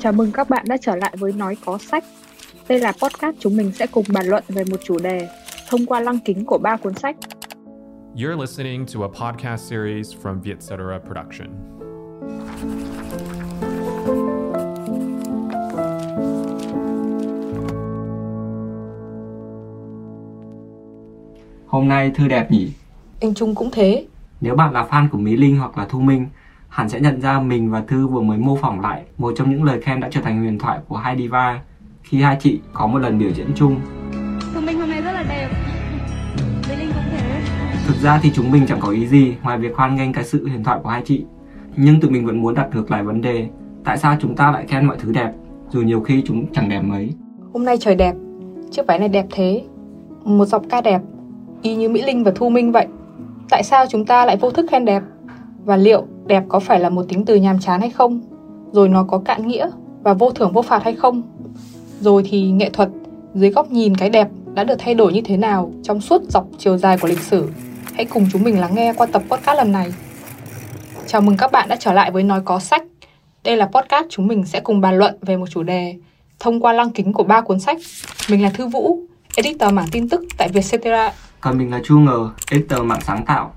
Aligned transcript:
Chào 0.00 0.12
mừng 0.12 0.32
các 0.32 0.50
bạn 0.50 0.64
đã 0.68 0.76
trở 0.76 0.96
lại 0.96 1.14
với 1.18 1.32
Nói 1.32 1.56
Có 1.64 1.78
Sách. 1.78 2.04
Đây 2.68 2.78
là 2.78 2.92
podcast 2.92 3.36
chúng 3.38 3.56
mình 3.56 3.72
sẽ 3.72 3.86
cùng 3.86 4.04
bàn 4.12 4.26
luận 4.26 4.44
về 4.48 4.64
một 4.70 4.76
chủ 4.84 4.98
đề 4.98 5.28
thông 5.68 5.86
qua 5.86 6.00
lăng 6.00 6.18
kính 6.24 6.44
của 6.44 6.58
ba 6.58 6.76
cuốn 6.76 6.94
sách. 6.94 7.16
You're 8.14 8.40
listening 8.40 8.86
to 8.94 9.00
a 9.02 9.08
podcast 9.08 9.70
series 9.70 10.14
from 10.22 10.40
Vietcetera 10.40 10.98
Production. 11.06 11.48
Hôm 21.66 21.88
nay 21.88 22.10
Thư 22.14 22.28
đẹp 22.28 22.50
nhỉ? 22.50 22.72
Anh 23.20 23.34
Trung 23.34 23.54
cũng 23.54 23.70
thế. 23.72 24.06
Nếu 24.40 24.54
bạn 24.54 24.72
là 24.72 24.86
fan 24.90 25.08
của 25.08 25.18
Mỹ 25.18 25.36
Linh 25.36 25.58
hoặc 25.58 25.78
là 25.78 25.86
Thu 25.88 26.00
Minh, 26.00 26.26
hẳn 26.68 26.88
sẽ 26.88 27.00
nhận 27.00 27.20
ra 27.20 27.40
mình 27.40 27.70
và 27.70 27.80
Thư 27.80 28.06
vừa 28.06 28.20
mới 28.20 28.38
mô 28.38 28.56
phỏng 28.56 28.80
lại 28.80 29.02
một 29.18 29.32
trong 29.36 29.50
những 29.50 29.64
lời 29.64 29.80
khen 29.80 30.00
đã 30.00 30.08
trở 30.10 30.20
thành 30.20 30.38
huyền 30.38 30.58
thoại 30.58 30.78
của 30.88 30.96
hai 30.96 31.16
diva 31.16 31.60
khi 32.02 32.22
hai 32.22 32.36
chị 32.40 32.60
có 32.72 32.86
một 32.86 32.98
lần 32.98 33.18
biểu 33.18 33.30
diễn 33.30 33.46
chung. 33.54 33.80
Thu 34.54 34.60
Minh 34.60 34.80
hôm 34.80 34.90
nay 34.90 35.02
rất 35.02 35.12
là 35.12 35.24
đẹp 35.28 35.48
Mỹ 36.68 36.76
Linh 36.76 36.90
cũng 36.94 37.02
thế 37.10 37.40
Thực 37.86 37.96
ra 37.96 38.18
thì 38.22 38.30
chúng 38.34 38.50
mình 38.50 38.66
chẳng 38.66 38.80
có 38.80 38.88
ý 38.88 39.06
gì 39.06 39.34
ngoài 39.42 39.58
việc 39.58 39.76
hoan 39.76 39.96
nghênh 39.96 40.12
cái 40.12 40.24
sự 40.24 40.48
huyền 40.48 40.64
thoại 40.64 40.80
của 40.82 40.88
hai 40.88 41.02
chị. 41.04 41.24
Nhưng 41.76 42.00
tụi 42.00 42.10
mình 42.10 42.26
vẫn 42.26 42.40
muốn 42.40 42.54
đặt 42.54 42.68
ngược 42.74 42.90
lại 42.90 43.02
vấn 43.02 43.20
đề, 43.20 43.48
tại 43.84 43.98
sao 43.98 44.16
chúng 44.20 44.36
ta 44.36 44.50
lại 44.50 44.64
khen 44.68 44.86
mọi 44.86 44.96
thứ 45.00 45.12
đẹp, 45.12 45.32
dù 45.68 45.80
nhiều 45.82 46.00
khi 46.00 46.22
chúng 46.26 46.52
chẳng 46.52 46.68
đẹp 46.68 46.80
mấy. 46.80 47.10
Hôm 47.52 47.64
nay 47.64 47.76
trời 47.80 47.94
đẹp, 47.94 48.14
chiếc 48.70 48.86
váy 48.86 48.98
này 48.98 49.08
đẹp 49.08 49.26
thế. 49.30 49.64
Một 50.24 50.44
giọng 50.44 50.68
ca 50.68 50.80
đẹp, 50.80 51.00
y 51.62 51.76
như 51.76 51.88
Mỹ 51.88 52.02
Linh 52.02 52.24
và 52.24 52.32
Thu 52.34 52.48
Minh 52.48 52.72
vậy. 52.72 52.86
Tại 53.50 53.62
sao 53.62 53.86
chúng 53.88 54.04
ta 54.04 54.24
lại 54.24 54.36
vô 54.40 54.50
thức 54.50 54.66
khen 54.70 54.84
đẹp? 54.84 55.02
Và 55.64 55.76
liệu 55.76 56.06
đẹp 56.28 56.44
có 56.48 56.60
phải 56.60 56.80
là 56.80 56.88
một 56.88 57.02
tính 57.08 57.24
từ 57.24 57.36
nhàm 57.36 57.58
chán 57.60 57.80
hay 57.80 57.90
không? 57.90 58.20
Rồi 58.72 58.88
nó 58.88 59.04
có 59.04 59.18
cạn 59.18 59.48
nghĩa 59.48 59.70
và 60.02 60.14
vô 60.14 60.30
thưởng 60.30 60.52
vô 60.52 60.62
phạt 60.62 60.84
hay 60.84 60.94
không? 60.94 61.22
Rồi 62.00 62.22
thì 62.30 62.50
nghệ 62.50 62.70
thuật 62.70 62.88
dưới 63.34 63.50
góc 63.50 63.70
nhìn 63.70 63.96
cái 63.96 64.10
đẹp 64.10 64.28
đã 64.54 64.64
được 64.64 64.74
thay 64.78 64.94
đổi 64.94 65.12
như 65.12 65.20
thế 65.24 65.36
nào 65.36 65.72
trong 65.82 66.00
suốt 66.00 66.22
dọc 66.28 66.46
chiều 66.58 66.78
dài 66.78 66.98
của 66.98 67.08
lịch 67.08 67.20
sử? 67.20 67.50
Hãy 67.94 68.04
cùng 68.04 68.26
chúng 68.32 68.42
mình 68.42 68.60
lắng 68.60 68.74
nghe 68.74 68.92
qua 68.92 69.06
tập 69.06 69.22
podcast 69.30 69.56
lần 69.58 69.72
này. 69.72 69.92
Chào 71.06 71.20
mừng 71.20 71.36
các 71.36 71.52
bạn 71.52 71.68
đã 71.68 71.76
trở 71.76 71.92
lại 71.92 72.10
với 72.10 72.22
Nói 72.22 72.40
Có 72.44 72.58
Sách. 72.58 72.82
Đây 73.44 73.56
là 73.56 73.66
podcast 73.66 74.06
chúng 74.08 74.26
mình 74.26 74.46
sẽ 74.46 74.60
cùng 74.60 74.80
bàn 74.80 74.98
luận 74.98 75.16
về 75.20 75.36
một 75.36 75.46
chủ 75.50 75.62
đề 75.62 75.94
thông 76.40 76.60
qua 76.60 76.72
lăng 76.72 76.90
kính 76.90 77.12
của 77.12 77.24
ba 77.24 77.40
cuốn 77.40 77.60
sách. 77.60 77.76
Mình 78.30 78.42
là 78.42 78.50
Thư 78.50 78.66
Vũ, 78.66 78.98
editor 79.36 79.72
mảng 79.72 79.86
tin 79.92 80.08
tức 80.08 80.24
tại 80.38 80.48
Vietcetera. 80.48 81.12
Còn 81.40 81.58
mình 81.58 81.70
là 81.70 81.80
Chu 81.84 81.98
Ngờ, 81.98 82.30
editor 82.50 82.80
mạng 82.82 83.00
sáng 83.06 83.24
tạo. 83.26 83.52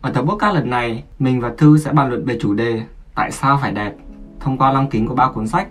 Ở 0.00 0.10
tập 0.10 0.24
podcast 0.28 0.54
lần 0.54 0.70
này, 0.70 1.02
mình 1.18 1.40
và 1.40 1.52
Thư 1.58 1.78
sẽ 1.78 1.92
bàn 1.92 2.08
luận 2.08 2.24
về 2.24 2.38
chủ 2.40 2.54
đề 2.54 2.80
Tại 3.14 3.30
sao 3.32 3.58
phải 3.62 3.72
đẹp 3.72 3.92
thông 4.40 4.58
qua 4.58 4.72
lăng 4.72 4.88
kính 4.90 5.06
của 5.06 5.14
ba 5.14 5.30
cuốn 5.34 5.46
sách 5.46 5.68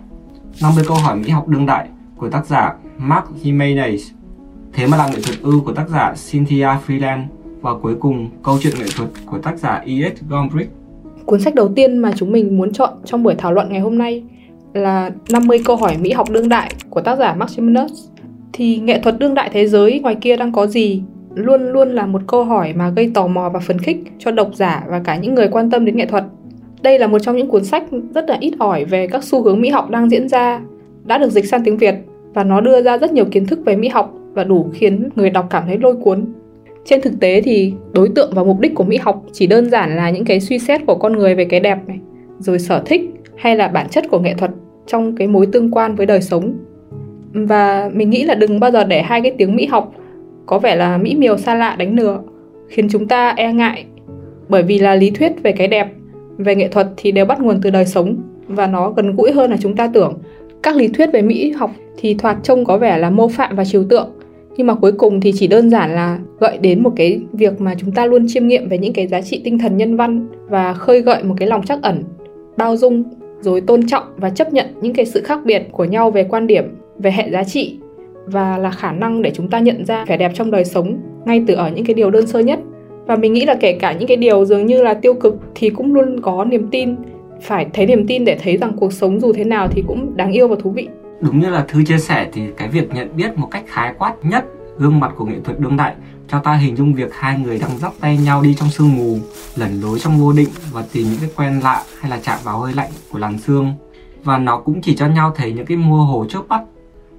50 0.62 0.84
câu 0.88 0.96
hỏi 0.96 1.16
mỹ 1.16 1.28
học 1.28 1.48
đương 1.48 1.66
đại 1.66 1.88
của 2.16 2.30
tác 2.30 2.46
giả 2.46 2.74
Mark 2.98 3.24
Jimenez 3.42 3.98
Thế 4.72 4.86
mà 4.86 4.96
là 4.96 5.08
nghệ 5.08 5.18
thuật 5.24 5.42
ưu 5.42 5.60
của 5.60 5.72
tác 5.72 5.88
giả 5.88 6.14
Cynthia 6.30 6.68
Freeland 6.86 7.22
và 7.60 7.70
cuối 7.82 7.94
cùng 8.00 8.30
câu 8.42 8.58
chuyện 8.62 8.72
nghệ 8.78 8.86
thuật 8.96 9.08
của 9.26 9.38
tác 9.38 9.58
giả 9.58 9.82
E.S. 9.86 10.22
Gombrich 10.28 10.70
Cuốn 11.26 11.40
sách 11.40 11.54
đầu 11.54 11.68
tiên 11.76 11.98
mà 11.98 12.12
chúng 12.16 12.32
mình 12.32 12.58
muốn 12.58 12.72
chọn 12.72 12.90
trong 13.04 13.22
buổi 13.22 13.34
thảo 13.34 13.52
luận 13.52 13.68
ngày 13.70 13.80
hôm 13.80 13.98
nay 13.98 14.24
là 14.72 15.10
50 15.30 15.58
câu 15.64 15.76
hỏi 15.76 15.96
mỹ 16.00 16.12
học 16.12 16.30
đương 16.30 16.48
đại 16.48 16.74
của 16.90 17.00
tác 17.00 17.18
giả 17.18 17.34
Mark 17.34 17.50
Jimenez. 17.50 17.88
Thì 18.52 18.76
nghệ 18.76 19.00
thuật 19.00 19.18
đương 19.18 19.34
đại 19.34 19.50
thế 19.52 19.66
giới 19.66 20.00
ngoài 20.00 20.14
kia 20.20 20.36
đang 20.36 20.52
có 20.52 20.66
gì? 20.66 21.02
Luôn 21.38 21.72
luôn 21.72 21.88
là 21.88 22.06
một 22.06 22.22
câu 22.26 22.44
hỏi 22.44 22.72
mà 22.76 22.90
gây 22.90 23.10
tò 23.14 23.26
mò 23.26 23.48
và 23.48 23.60
phấn 23.60 23.78
khích 23.78 23.96
cho 24.18 24.30
độc 24.30 24.50
giả 24.54 24.84
và 24.88 25.00
cả 25.04 25.16
những 25.16 25.34
người 25.34 25.48
quan 25.48 25.70
tâm 25.70 25.84
đến 25.84 25.96
nghệ 25.96 26.06
thuật. 26.06 26.24
Đây 26.82 26.98
là 26.98 27.06
một 27.06 27.18
trong 27.18 27.36
những 27.36 27.48
cuốn 27.48 27.64
sách 27.64 27.84
rất 28.14 28.28
là 28.28 28.36
ít 28.40 28.54
ỏi 28.58 28.84
về 28.84 29.06
các 29.06 29.24
xu 29.24 29.42
hướng 29.42 29.60
mỹ 29.60 29.68
học 29.68 29.90
đang 29.90 30.10
diễn 30.10 30.28
ra, 30.28 30.60
đã 31.04 31.18
được 31.18 31.30
dịch 31.30 31.44
sang 31.44 31.64
tiếng 31.64 31.76
Việt 31.76 31.94
và 32.34 32.44
nó 32.44 32.60
đưa 32.60 32.82
ra 32.82 32.98
rất 32.98 33.12
nhiều 33.12 33.24
kiến 33.30 33.46
thức 33.46 33.58
về 33.64 33.76
mỹ 33.76 33.88
học 33.88 34.14
và 34.32 34.44
đủ 34.44 34.70
khiến 34.72 35.08
người 35.14 35.30
đọc 35.30 35.46
cảm 35.50 35.62
thấy 35.66 35.78
lôi 35.78 35.96
cuốn. 35.96 36.24
Trên 36.84 37.00
thực 37.00 37.20
tế 37.20 37.40
thì 37.40 37.72
đối 37.92 38.08
tượng 38.08 38.30
và 38.34 38.44
mục 38.44 38.60
đích 38.60 38.74
của 38.74 38.84
mỹ 38.84 38.96
học 38.96 39.24
chỉ 39.32 39.46
đơn 39.46 39.70
giản 39.70 39.96
là 39.96 40.10
những 40.10 40.24
cái 40.24 40.40
suy 40.40 40.58
xét 40.58 40.80
của 40.86 40.94
con 40.94 41.12
người 41.12 41.34
về 41.34 41.44
cái 41.44 41.60
đẹp 41.60 41.78
này, 41.86 41.98
rồi 42.38 42.58
sở 42.58 42.82
thích 42.86 43.10
hay 43.36 43.56
là 43.56 43.68
bản 43.68 43.88
chất 43.88 44.04
của 44.10 44.18
nghệ 44.18 44.34
thuật 44.34 44.50
trong 44.86 45.16
cái 45.16 45.28
mối 45.28 45.46
tương 45.52 45.70
quan 45.70 45.94
với 45.94 46.06
đời 46.06 46.22
sống. 46.22 46.54
Và 47.32 47.90
mình 47.94 48.10
nghĩ 48.10 48.24
là 48.24 48.34
đừng 48.34 48.60
bao 48.60 48.70
giờ 48.70 48.84
để 48.84 49.02
hai 49.02 49.20
cái 49.20 49.32
tiếng 49.38 49.56
mỹ 49.56 49.66
học 49.66 49.94
có 50.48 50.58
vẻ 50.58 50.76
là 50.76 50.98
mỹ 50.98 51.14
miều 51.14 51.36
xa 51.36 51.54
lạ 51.54 51.76
đánh 51.78 51.96
lừa, 51.96 52.20
khiến 52.68 52.88
chúng 52.90 53.08
ta 53.08 53.34
e 53.36 53.52
ngại 53.52 53.84
bởi 54.48 54.62
vì 54.62 54.78
là 54.78 54.94
lý 54.94 55.10
thuyết 55.10 55.32
về 55.42 55.52
cái 55.52 55.68
đẹp 55.68 55.92
về 56.38 56.54
nghệ 56.54 56.68
thuật 56.68 56.86
thì 56.96 57.12
đều 57.12 57.24
bắt 57.24 57.40
nguồn 57.40 57.60
từ 57.62 57.70
đời 57.70 57.86
sống 57.86 58.16
và 58.48 58.66
nó 58.66 58.90
gần 58.90 59.16
gũi 59.16 59.32
hơn 59.32 59.50
là 59.50 59.56
chúng 59.60 59.76
ta 59.76 59.90
tưởng. 59.94 60.18
Các 60.62 60.76
lý 60.76 60.88
thuyết 60.88 61.06
về 61.12 61.22
mỹ 61.22 61.50
học 61.50 61.70
thì 61.96 62.14
thoạt 62.14 62.36
trông 62.42 62.64
có 62.64 62.78
vẻ 62.78 62.98
là 62.98 63.10
mô 63.10 63.28
phạm 63.28 63.56
và 63.56 63.64
trừu 63.64 63.84
tượng, 63.84 64.08
nhưng 64.56 64.66
mà 64.66 64.74
cuối 64.74 64.92
cùng 64.92 65.20
thì 65.20 65.32
chỉ 65.36 65.46
đơn 65.46 65.70
giản 65.70 65.94
là 65.94 66.18
gợi 66.40 66.58
đến 66.58 66.82
một 66.82 66.92
cái 66.96 67.20
việc 67.32 67.60
mà 67.60 67.74
chúng 67.78 67.92
ta 67.92 68.06
luôn 68.06 68.26
chiêm 68.28 68.46
nghiệm 68.46 68.68
về 68.68 68.78
những 68.78 68.92
cái 68.92 69.06
giá 69.06 69.20
trị 69.20 69.40
tinh 69.44 69.58
thần 69.58 69.76
nhân 69.76 69.96
văn 69.96 70.28
và 70.48 70.74
khơi 70.74 71.00
gợi 71.00 71.22
một 71.22 71.34
cái 71.38 71.48
lòng 71.48 71.66
trắc 71.66 71.82
ẩn, 71.82 72.04
bao 72.56 72.76
dung, 72.76 73.04
rồi 73.40 73.60
tôn 73.60 73.86
trọng 73.86 74.04
và 74.16 74.30
chấp 74.30 74.52
nhận 74.52 74.66
những 74.80 74.94
cái 74.94 75.06
sự 75.06 75.22
khác 75.22 75.40
biệt 75.44 75.62
của 75.72 75.84
nhau 75.84 76.10
về 76.10 76.24
quan 76.24 76.46
điểm, 76.46 76.64
về 76.98 77.10
hệ 77.10 77.30
giá 77.30 77.44
trị 77.44 77.78
và 78.30 78.58
là 78.58 78.70
khả 78.70 78.92
năng 78.92 79.22
để 79.22 79.30
chúng 79.34 79.48
ta 79.48 79.58
nhận 79.58 79.84
ra 79.84 80.04
vẻ 80.04 80.16
đẹp 80.16 80.32
trong 80.34 80.50
đời 80.50 80.64
sống 80.64 80.98
ngay 81.24 81.44
từ 81.46 81.54
ở 81.54 81.70
những 81.70 81.84
cái 81.84 81.94
điều 81.94 82.10
đơn 82.10 82.26
sơ 82.26 82.38
nhất 82.38 82.60
và 83.06 83.16
mình 83.16 83.32
nghĩ 83.32 83.44
là 83.44 83.54
kể 83.60 83.72
cả 83.72 83.92
những 83.92 84.08
cái 84.08 84.16
điều 84.16 84.44
dường 84.44 84.66
như 84.66 84.82
là 84.82 84.94
tiêu 84.94 85.14
cực 85.14 85.34
thì 85.54 85.70
cũng 85.70 85.94
luôn 85.94 86.20
có 86.20 86.44
niềm 86.44 86.68
tin 86.70 86.96
phải 87.42 87.66
thấy 87.74 87.86
niềm 87.86 88.06
tin 88.06 88.24
để 88.24 88.38
thấy 88.42 88.56
rằng 88.56 88.72
cuộc 88.76 88.92
sống 88.92 89.20
dù 89.20 89.32
thế 89.32 89.44
nào 89.44 89.68
thì 89.68 89.82
cũng 89.86 90.16
đáng 90.16 90.32
yêu 90.32 90.48
và 90.48 90.56
thú 90.62 90.70
vị 90.70 90.88
Đúng 91.20 91.40
như 91.40 91.50
là 91.50 91.64
Thư 91.68 91.84
chia 91.84 91.98
sẻ 91.98 92.26
thì 92.32 92.42
cái 92.56 92.68
việc 92.68 92.94
nhận 92.94 93.16
biết 93.16 93.38
một 93.38 93.48
cách 93.50 93.64
khái 93.66 93.94
quát 93.98 94.14
nhất 94.22 94.44
gương 94.78 95.00
mặt 95.00 95.12
của 95.16 95.24
nghệ 95.24 95.36
thuật 95.44 95.60
đương 95.60 95.76
đại 95.76 95.94
cho 96.28 96.38
ta 96.38 96.54
hình 96.54 96.76
dung 96.76 96.94
việc 96.94 97.14
hai 97.14 97.38
người 97.38 97.58
đang 97.58 97.78
dắt 97.78 97.92
tay 98.00 98.16
nhau 98.16 98.42
đi 98.42 98.54
trong 98.54 98.70
sương 98.70 98.96
mù, 98.96 99.18
lẩn 99.56 99.80
lối 99.80 99.98
trong 99.98 100.18
vô 100.18 100.32
định 100.32 100.48
và 100.72 100.84
tìm 100.92 101.06
những 101.10 101.20
cái 101.20 101.30
quen 101.36 101.60
lạ 101.64 101.84
hay 102.00 102.10
là 102.10 102.18
chạm 102.22 102.38
vào 102.44 102.58
hơi 102.58 102.72
lạnh 102.74 102.90
của 103.12 103.18
làn 103.18 103.38
sương. 103.38 103.74
Và 104.24 104.38
nó 104.38 104.58
cũng 104.58 104.80
chỉ 104.82 104.96
cho 104.96 105.06
nhau 105.06 105.32
thấy 105.36 105.52
những 105.52 105.66
cái 105.66 105.76
mơ 105.76 105.96
hồ 105.96 106.26
chớp 106.28 106.42
mắt 106.48 106.60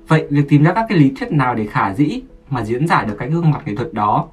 Vậy 0.09 0.28
việc 0.30 0.50
tìm 0.50 0.64
ra 0.64 0.74
các 0.74 0.86
cái 0.90 0.97
lý 0.97 1.12
thuyết 1.20 1.31
nào 1.31 1.56
để 1.56 1.66
khả 1.66 1.94
dĩ 1.94 2.22
mà 2.50 2.64
diễn 2.64 2.88
giải 2.88 3.06
được 3.06 3.16
cái 3.20 3.30
gương 3.30 3.52
mặt 3.52 3.62
nghệ 3.66 3.75
thuật 3.75 3.94
đó 3.94 4.28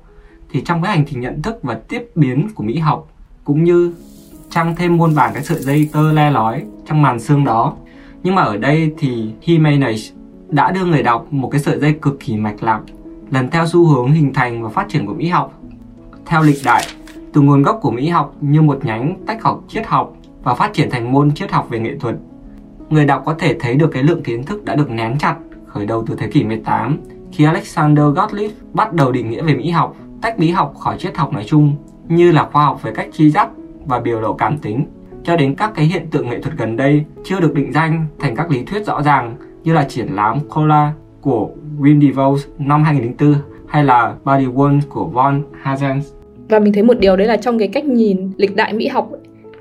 thì 0.50 0.62
trong 0.64 0.82
cái 0.82 0.96
hành 0.96 1.04
trình 1.06 1.20
nhận 1.20 1.42
thức 1.42 1.58
và 1.62 1.74
tiếp 1.88 2.10
biến 2.14 2.48
của 2.54 2.62
mỹ 2.62 2.78
học 2.78 3.08
cũng 3.44 3.64
như 3.64 3.92
trăng 4.50 4.76
thêm 4.76 4.96
muôn 4.96 5.14
vàn 5.14 5.30
cái 5.34 5.44
sợi 5.44 5.58
dây 5.58 5.88
tơ 5.92 6.12
le 6.12 6.30
lói 6.30 6.62
trong 6.86 7.02
màn 7.02 7.20
xương 7.20 7.44
đó. 7.44 7.74
Nhưng 8.22 8.34
mà 8.34 8.42
ở 8.42 8.56
đây 8.56 8.94
thì 8.98 9.30
Jimenez 9.44 10.12
đã 10.48 10.70
đưa 10.70 10.84
người 10.84 11.02
đọc 11.02 11.26
một 11.30 11.48
cái 11.48 11.60
sợi 11.60 11.78
dây 11.78 11.92
cực 11.92 12.20
kỳ 12.20 12.36
mạch 12.36 12.62
lạc 12.62 12.80
lần 13.30 13.50
theo 13.50 13.66
xu 13.66 13.86
hướng 13.86 14.12
hình 14.12 14.32
thành 14.32 14.62
và 14.62 14.68
phát 14.68 14.88
triển 14.88 15.06
của 15.06 15.14
mỹ 15.14 15.28
học. 15.28 15.60
Theo 16.26 16.42
lịch 16.42 16.58
đại, 16.64 16.82
từ 17.32 17.40
nguồn 17.40 17.62
gốc 17.62 17.78
của 17.82 17.90
mỹ 17.90 18.08
học 18.08 18.34
như 18.40 18.62
một 18.62 18.84
nhánh 18.84 19.16
tách 19.26 19.42
học 19.42 19.64
triết 19.68 19.86
học 19.86 20.16
và 20.42 20.54
phát 20.54 20.72
triển 20.72 20.90
thành 20.90 21.12
môn 21.12 21.34
triết 21.34 21.50
học 21.52 21.66
về 21.70 21.78
nghệ 21.78 21.96
thuật, 22.00 22.16
người 22.90 23.04
đọc 23.04 23.22
có 23.26 23.34
thể 23.38 23.56
thấy 23.60 23.74
được 23.74 23.90
cái 23.92 24.02
lượng 24.02 24.22
kiến 24.22 24.42
thức 24.42 24.64
đã 24.64 24.74
được 24.74 24.90
nén 24.90 25.18
chặt 25.18 25.36
khởi 25.76 25.86
đầu 25.86 26.04
từ 26.06 26.14
thế 26.18 26.28
kỷ 26.28 26.44
18 26.44 26.98
khi 27.32 27.44
Alexander 27.44 28.04
Gottlieb 28.04 28.50
bắt 28.72 28.92
đầu 28.92 29.12
định 29.12 29.30
nghĩa 29.30 29.42
về 29.42 29.54
mỹ 29.54 29.70
học, 29.70 29.96
tách 30.22 30.38
mỹ 30.38 30.50
học 30.50 30.74
khỏi 30.78 30.96
triết 30.98 31.16
học 31.16 31.32
nói 31.32 31.44
chung, 31.46 31.72
như 32.08 32.32
là 32.32 32.48
khoa 32.52 32.64
học 32.64 32.82
về 32.82 32.92
cách 32.94 33.08
chi 33.12 33.30
dắt 33.30 33.48
và 33.86 34.00
biểu 34.00 34.20
lộ 34.20 34.32
cảm 34.32 34.58
tính. 34.58 34.84
Cho 35.24 35.36
đến 35.36 35.54
các 35.54 35.72
cái 35.74 35.84
hiện 35.84 36.06
tượng 36.10 36.28
nghệ 36.28 36.40
thuật 36.40 36.56
gần 36.56 36.76
đây 36.76 37.04
chưa 37.24 37.40
được 37.40 37.54
định 37.54 37.72
danh 37.72 38.06
thành 38.18 38.36
các 38.36 38.50
lý 38.50 38.62
thuyết 38.62 38.86
rõ 38.86 39.02
ràng, 39.02 39.36
như 39.64 39.72
là 39.72 39.84
triển 39.84 40.06
lãm 40.06 40.40
Cola 40.48 40.92
của 41.20 41.50
Wim 41.80 42.00
DeVos 42.00 42.46
năm 42.58 42.84
2004 42.84 43.34
hay 43.68 43.84
là 43.84 44.14
Body 44.24 44.46
one 44.56 44.78
của 44.88 45.04
Von 45.04 45.42
Hazens 45.64 46.00
và 46.48 46.58
mình 46.58 46.72
thấy 46.72 46.82
một 46.82 46.98
điều 47.00 47.16
đấy 47.16 47.26
là 47.26 47.36
trong 47.36 47.58
cái 47.58 47.68
cách 47.68 47.84
nhìn 47.84 48.30
lịch 48.36 48.56
đại 48.56 48.72
mỹ 48.72 48.88
học 48.88 49.10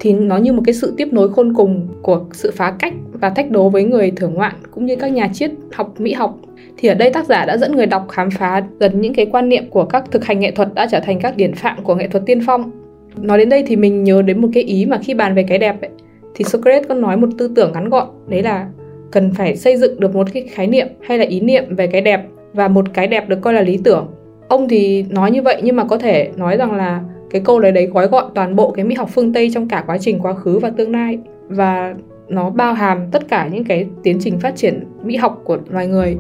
thì 0.05 0.13
nó 0.13 0.38
như 0.38 0.53
một 0.53 0.61
cái 0.66 0.73
sự 0.73 0.93
tiếp 0.97 1.07
nối 1.11 1.33
khôn 1.33 1.53
cùng 1.53 1.88
của 2.01 2.25
sự 2.31 2.51
phá 2.55 2.73
cách 2.79 2.93
và 3.11 3.29
thách 3.29 3.52
đố 3.52 3.69
với 3.69 3.84
người 3.84 4.11
thưởng 4.16 4.34
ngoạn 4.34 4.53
cũng 4.72 4.85
như 4.85 4.96
các 4.96 5.07
nhà 5.07 5.29
triết 5.34 5.52
học 5.73 5.93
mỹ 5.97 6.13
học. 6.13 6.37
Thì 6.78 6.90
ở 6.90 6.96
đây 6.96 7.09
tác 7.09 7.25
giả 7.25 7.46
đã 7.46 7.57
dẫn 7.57 7.75
người 7.75 7.85
đọc 7.85 8.07
khám 8.09 8.29
phá 8.31 8.63
dần 8.79 9.02
những 9.02 9.13
cái 9.13 9.25
quan 9.25 9.49
niệm 9.49 9.69
của 9.69 9.85
các 9.85 10.11
thực 10.11 10.25
hành 10.25 10.40
nghệ 10.40 10.52
thuật 10.52 10.73
đã 10.73 10.87
trở 10.91 10.99
thành 10.99 11.19
các 11.19 11.37
điển 11.37 11.53
phạm 11.53 11.84
của 11.84 11.96
nghệ 11.96 12.07
thuật 12.07 12.23
tiên 12.25 12.40
phong. 12.46 12.72
Nói 13.17 13.37
đến 13.37 13.49
đây 13.49 13.63
thì 13.67 13.75
mình 13.75 14.03
nhớ 14.03 14.22
đến 14.22 14.41
một 14.41 14.47
cái 14.53 14.63
ý 14.63 14.85
mà 14.85 14.99
khi 15.03 15.13
bàn 15.13 15.35
về 15.35 15.43
cái 15.43 15.57
đẹp 15.57 15.81
ấy, 15.81 15.90
thì 16.35 16.46
Socrates 16.46 16.87
có 16.87 16.96
nói 16.96 17.17
một 17.17 17.29
tư 17.37 17.52
tưởng 17.55 17.72
ngắn 17.73 17.90
gọn 17.90 18.07
đấy 18.28 18.43
là 18.43 18.67
cần 19.11 19.31
phải 19.31 19.55
xây 19.55 19.78
dựng 19.78 19.99
được 19.99 20.16
một 20.16 20.28
cái 20.34 20.43
khái 20.43 20.67
niệm 20.67 20.87
hay 21.02 21.17
là 21.17 21.25
ý 21.25 21.40
niệm 21.40 21.75
về 21.75 21.87
cái 21.87 22.02
đẹp 22.02 22.25
và 22.53 22.67
một 22.67 22.85
cái 22.93 23.07
đẹp 23.07 23.29
được 23.29 23.41
coi 23.41 23.53
là 23.53 23.61
lý 23.61 23.79
tưởng. 23.84 24.07
Ông 24.47 24.67
thì 24.69 25.05
nói 25.09 25.31
như 25.31 25.41
vậy 25.41 25.61
nhưng 25.63 25.75
mà 25.75 25.84
có 25.84 25.97
thể 25.97 26.31
nói 26.35 26.57
rằng 26.57 26.73
là 26.75 27.02
cái 27.35 27.41
câu 27.46 27.59
đấy 27.59 27.72
đấy 27.72 27.85
gói 27.85 28.08
gọn 28.08 28.26
toàn 28.35 28.55
bộ 28.55 28.72
cái 28.72 28.85
mỹ 28.85 28.96
học 28.96 29.09
phương 29.14 29.34
tây 29.34 29.52
trong 29.53 29.67
cả 29.67 29.84
quá 29.87 29.97
trình, 29.97 30.20
quá 30.20 30.34
khứ 30.34 30.59
và 30.59 30.70
tương 30.70 30.91
lai. 30.91 31.17
Và 31.49 31.93
nó 32.29 32.49
bao 32.49 32.73
hàm 32.73 33.11
tất 33.11 33.28
cả 33.28 33.49
những 33.52 33.64
cái 33.64 33.87
tiến 34.03 34.17
trình 34.22 34.40
phát 34.40 34.55
triển 34.55 34.84
mỹ 35.03 35.16
học 35.16 35.41
của 35.43 35.58
loài 35.70 35.87
người. 35.87 36.17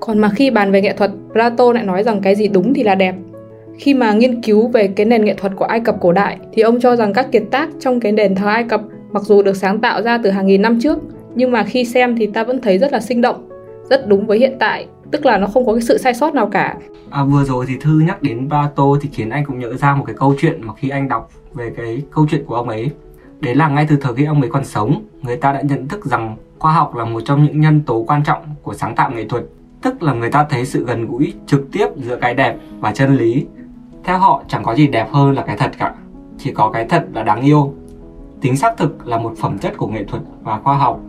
Còn 0.00 0.18
mà 0.18 0.28
khi 0.28 0.50
bàn 0.50 0.72
về 0.72 0.80
nghệ 0.80 0.92
thuật, 0.92 1.10
plato 1.32 1.72
lại 1.72 1.84
nói 1.84 2.02
rằng 2.02 2.20
cái 2.20 2.34
gì 2.34 2.48
đúng 2.48 2.74
thì 2.74 2.82
là 2.82 2.94
đẹp. 2.94 3.14
Khi 3.78 3.94
mà 3.94 4.12
nghiên 4.12 4.42
cứu 4.42 4.68
về 4.68 4.86
cái 4.86 5.06
nền 5.06 5.24
nghệ 5.24 5.34
thuật 5.34 5.52
của 5.56 5.64
ai 5.64 5.80
cập 5.80 6.00
cổ 6.00 6.12
đại, 6.12 6.38
thì 6.52 6.62
ông 6.62 6.80
cho 6.80 6.96
rằng 6.96 7.12
các 7.12 7.32
kiệt 7.32 7.42
tác 7.50 7.68
trong 7.80 8.00
cái 8.00 8.12
đền 8.12 8.34
thờ 8.34 8.46
ai 8.46 8.64
cập 8.64 8.82
mặc 9.12 9.22
dù 9.22 9.42
được 9.42 9.56
sáng 9.56 9.80
tạo 9.80 10.02
ra 10.02 10.18
từ 10.18 10.30
hàng 10.30 10.46
nghìn 10.46 10.62
năm 10.62 10.78
trước, 10.82 10.98
nhưng 11.34 11.52
mà 11.52 11.64
khi 11.64 11.84
xem 11.84 12.16
thì 12.16 12.26
ta 12.26 12.44
vẫn 12.44 12.60
thấy 12.60 12.78
rất 12.78 12.92
là 12.92 13.00
sinh 13.00 13.20
động, 13.20 13.48
rất 13.90 14.08
đúng 14.08 14.26
với 14.26 14.38
hiện 14.38 14.56
tại 14.58 14.86
tức 15.14 15.26
là 15.26 15.38
nó 15.38 15.46
không 15.46 15.66
có 15.66 15.72
cái 15.72 15.82
sự 15.82 15.98
sai 15.98 16.14
sót 16.14 16.34
nào 16.34 16.46
cả 16.46 16.76
À, 17.10 17.24
vừa 17.24 17.44
rồi 17.44 17.64
thì 17.68 17.76
Thư 17.80 18.00
nhắc 18.06 18.22
đến 18.22 18.48
Plato 18.48 18.84
thì 19.00 19.08
khiến 19.12 19.30
anh 19.30 19.44
cũng 19.44 19.58
nhớ 19.58 19.76
ra 19.76 19.94
một 19.94 20.04
cái 20.06 20.16
câu 20.18 20.34
chuyện 20.38 20.66
mà 20.66 20.74
khi 20.74 20.88
anh 20.88 21.08
đọc 21.08 21.30
về 21.52 21.72
cái 21.76 22.02
câu 22.10 22.26
chuyện 22.30 22.44
của 22.46 22.54
ông 22.54 22.68
ấy. 22.68 22.90
Đấy 23.40 23.54
là 23.54 23.68
ngay 23.68 23.86
từ 23.88 23.96
thời 23.96 24.14
khi 24.14 24.24
ông 24.24 24.40
ấy 24.40 24.50
còn 24.50 24.64
sống, 24.64 25.02
người 25.22 25.36
ta 25.36 25.52
đã 25.52 25.60
nhận 25.62 25.88
thức 25.88 26.04
rằng 26.04 26.36
khoa 26.58 26.72
học 26.72 26.94
là 26.94 27.04
một 27.04 27.20
trong 27.24 27.44
những 27.44 27.60
nhân 27.60 27.80
tố 27.80 28.04
quan 28.06 28.24
trọng 28.24 28.42
của 28.62 28.74
sáng 28.74 28.94
tạo 28.94 29.10
nghệ 29.10 29.24
thuật. 29.28 29.44
Tức 29.82 30.02
là 30.02 30.14
người 30.14 30.30
ta 30.30 30.46
thấy 30.50 30.66
sự 30.66 30.84
gần 30.86 31.06
gũi 31.06 31.32
trực 31.46 31.72
tiếp 31.72 31.86
giữa 31.96 32.16
cái 32.16 32.34
đẹp 32.34 32.56
và 32.80 32.92
chân 32.92 33.16
lý. 33.16 33.46
Theo 34.04 34.18
họ 34.18 34.42
chẳng 34.48 34.62
có 34.62 34.74
gì 34.74 34.86
đẹp 34.86 35.08
hơn 35.12 35.34
là 35.34 35.42
cái 35.42 35.56
thật 35.56 35.70
cả, 35.78 35.94
chỉ 36.38 36.52
có 36.52 36.70
cái 36.70 36.86
thật 36.88 37.06
là 37.12 37.22
đáng 37.22 37.42
yêu. 37.42 37.74
Tính 38.40 38.56
xác 38.56 38.76
thực 38.76 39.06
là 39.06 39.18
một 39.18 39.34
phẩm 39.38 39.58
chất 39.58 39.76
của 39.76 39.86
nghệ 39.86 40.04
thuật 40.04 40.22
và 40.42 40.60
khoa 40.60 40.76
học. 40.76 41.00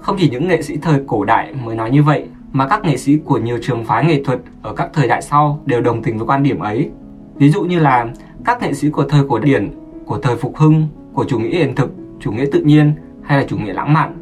Không 0.00 0.16
chỉ 0.18 0.30
những 0.30 0.48
nghệ 0.48 0.62
sĩ 0.62 0.76
thời 0.76 1.00
cổ 1.06 1.24
đại 1.24 1.54
mới 1.64 1.76
nói 1.76 1.90
như 1.90 2.02
vậy 2.02 2.28
mà 2.54 2.66
các 2.68 2.84
nghệ 2.84 2.96
sĩ 2.96 3.16
của 3.24 3.38
nhiều 3.38 3.58
trường 3.62 3.84
phái 3.84 4.04
nghệ 4.04 4.22
thuật 4.24 4.40
ở 4.62 4.72
các 4.72 4.90
thời 4.92 5.08
đại 5.08 5.22
sau 5.22 5.60
đều 5.66 5.80
đồng 5.80 6.02
tình 6.02 6.18
với 6.18 6.26
quan 6.26 6.42
điểm 6.42 6.58
ấy. 6.58 6.90
Ví 7.36 7.50
dụ 7.50 7.62
như 7.62 7.78
là 7.78 8.06
các 8.44 8.62
nghệ 8.62 8.74
sĩ 8.74 8.90
của 8.90 9.04
thời 9.04 9.22
cổ 9.28 9.38
điển, 9.38 9.70
của 10.06 10.18
thời 10.18 10.36
phục 10.36 10.56
hưng, 10.56 10.88
của 11.12 11.24
chủ 11.24 11.38
nghĩa 11.38 11.58
hiện 11.58 11.74
thực, 11.74 11.90
chủ 12.20 12.32
nghĩa 12.32 12.44
tự 12.52 12.60
nhiên 12.60 12.92
hay 13.22 13.38
là 13.38 13.44
chủ 13.48 13.56
nghĩa 13.56 13.72
lãng 13.72 13.92
mạn. 13.92 14.16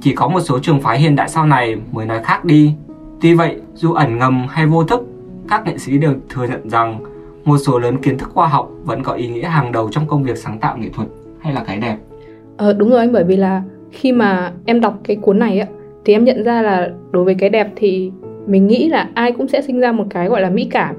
Chỉ 0.00 0.14
có 0.14 0.28
một 0.28 0.40
số 0.40 0.58
trường 0.58 0.80
phái 0.80 0.98
hiện 0.98 1.16
đại 1.16 1.28
sau 1.28 1.46
này 1.46 1.76
mới 1.92 2.06
nói 2.06 2.22
khác 2.24 2.44
đi. 2.44 2.74
Tuy 3.20 3.34
vậy, 3.34 3.60
dù 3.74 3.92
ẩn 3.92 4.18
ngầm 4.18 4.46
hay 4.48 4.66
vô 4.66 4.84
thức, 4.84 5.00
các 5.48 5.66
nghệ 5.66 5.78
sĩ 5.78 5.98
đều 5.98 6.14
thừa 6.28 6.46
nhận 6.46 6.70
rằng 6.70 7.00
một 7.44 7.58
số 7.58 7.78
lớn 7.78 7.96
kiến 8.02 8.18
thức 8.18 8.30
khoa 8.34 8.48
học 8.48 8.70
vẫn 8.84 9.02
có 9.02 9.12
ý 9.12 9.28
nghĩa 9.28 9.48
hàng 9.48 9.72
đầu 9.72 9.88
trong 9.92 10.06
công 10.06 10.22
việc 10.22 10.38
sáng 10.38 10.58
tạo 10.58 10.76
nghệ 10.78 10.88
thuật 10.94 11.08
hay 11.40 11.52
là 11.52 11.64
cái 11.66 11.76
đẹp. 11.76 11.96
Ờ, 12.56 12.72
đúng 12.72 12.90
rồi 12.90 12.98
anh 12.98 13.12
bởi 13.12 13.24
vì 13.24 13.36
là 13.36 13.62
khi 13.90 14.12
mà 14.12 14.52
em 14.64 14.80
đọc 14.80 14.98
cái 15.04 15.16
cuốn 15.16 15.38
này 15.38 15.60
á 15.60 15.66
thì 16.04 16.12
em 16.12 16.24
nhận 16.24 16.44
ra 16.44 16.62
là 16.62 16.90
đối 17.10 17.24
với 17.24 17.34
cái 17.34 17.50
đẹp 17.50 17.68
thì 17.76 18.10
mình 18.46 18.66
nghĩ 18.66 18.88
là 18.88 19.10
ai 19.14 19.32
cũng 19.32 19.48
sẽ 19.48 19.62
sinh 19.62 19.80
ra 19.80 19.92
một 19.92 20.04
cái 20.10 20.28
gọi 20.28 20.40
là 20.40 20.50
mỹ 20.50 20.68
cảm. 20.70 20.96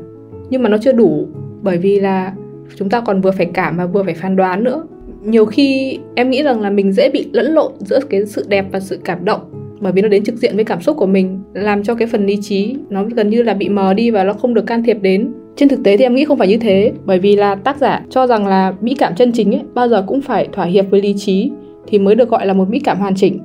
Nhưng 0.50 0.64
mà 0.64 0.70
nó 0.70 0.78
chưa 0.78 0.92
đủ, 0.92 1.28
bởi 1.62 1.78
vì 1.78 2.00
là 2.00 2.34
chúng 2.76 2.90
ta 2.90 3.00
còn 3.00 3.22
vừa 3.22 3.32
phải 3.32 3.46
cảm 3.46 3.78
và 3.78 3.86
vừa 3.86 4.04
phải 4.04 4.14
phán 4.14 4.36
đoán 4.36 4.64
nữa. 4.64 4.84
Nhiều 5.24 5.46
khi 5.46 6.00
em 6.16 6.30
nghĩ 6.30 6.44
rằng 6.44 6.62
là 6.62 6.70
mình 6.70 6.92
dễ 6.92 7.10
bị 7.10 7.30
lẫn 7.32 7.54
lộn 7.54 7.72
giữa 7.80 8.00
cái 8.10 8.26
sự 8.26 8.46
đẹp 8.48 8.66
và 8.72 8.80
sự 8.80 9.00
cảm 9.04 9.26
động, 9.26 9.42
bởi 9.80 9.92
vì 9.92 10.02
nó 10.02 10.08
đến 10.08 10.24
trực 10.24 10.36
diện 10.36 10.56
với 10.56 10.64
cảm 10.64 10.82
xúc 10.82 10.98
của 10.98 11.06
mình, 11.06 11.40
làm 11.54 11.84
cho 11.84 11.96
cái 11.96 12.08
phần 12.08 12.26
lý 12.26 12.38
trí 12.42 12.76
nó 12.90 13.04
gần 13.04 13.30
như 13.30 13.44
là 13.44 13.54
bị 13.54 13.70
mờ 13.70 13.94
đi 13.94 14.12
và 14.12 14.24
nó 14.24 14.34
không 14.34 14.54
được 14.54 14.68
can 14.68 14.84
thiệp 14.84 14.98
đến. 15.02 15.34
Trên 15.56 15.70
thực 15.70 15.84
tế 15.84 15.98
thì 15.98 16.06
em 16.06 16.16
nghĩ 16.16 16.26
không 16.26 16.38
phải 16.38 16.48
như 16.48 16.58
thế, 16.58 16.92
bởi 17.06 17.20
vì 17.20 17.36
là 17.36 17.56
tác 17.56 17.78
giả 17.78 18.04
cho 18.10 18.28
rằng 18.28 18.48
là 18.48 18.74
mỹ 18.82 18.96
cảm 19.00 19.16
chân 19.16 19.32
chính 19.32 19.52
ấy, 19.56 19.62
bao 19.74 19.88
giờ 19.88 20.04
cũng 20.08 20.22
phải 20.22 20.48
thỏa 20.52 20.66
hiệp 20.66 20.86
với 20.90 21.02
lý 21.02 21.14
trí 21.18 21.52
thì 21.88 22.00
mới 22.00 22.16
được 22.16 22.30
gọi 22.30 22.46
là 22.46 22.54
một 22.54 22.70
mỹ 22.70 22.80
cảm 22.80 22.98
hoàn 22.98 23.16
chỉnh 23.16 23.40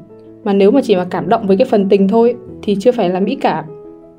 mà 0.46 0.52
nếu 0.52 0.70
mà 0.70 0.80
chỉ 0.84 0.96
mà 0.96 1.06
cảm 1.10 1.28
động 1.28 1.46
với 1.46 1.56
cái 1.56 1.66
phần 1.70 1.88
tình 1.88 2.08
thôi 2.08 2.34
thì 2.62 2.76
chưa 2.80 2.92
phải 2.92 3.08
là 3.08 3.20
mỹ 3.20 3.38
cảm. 3.40 3.64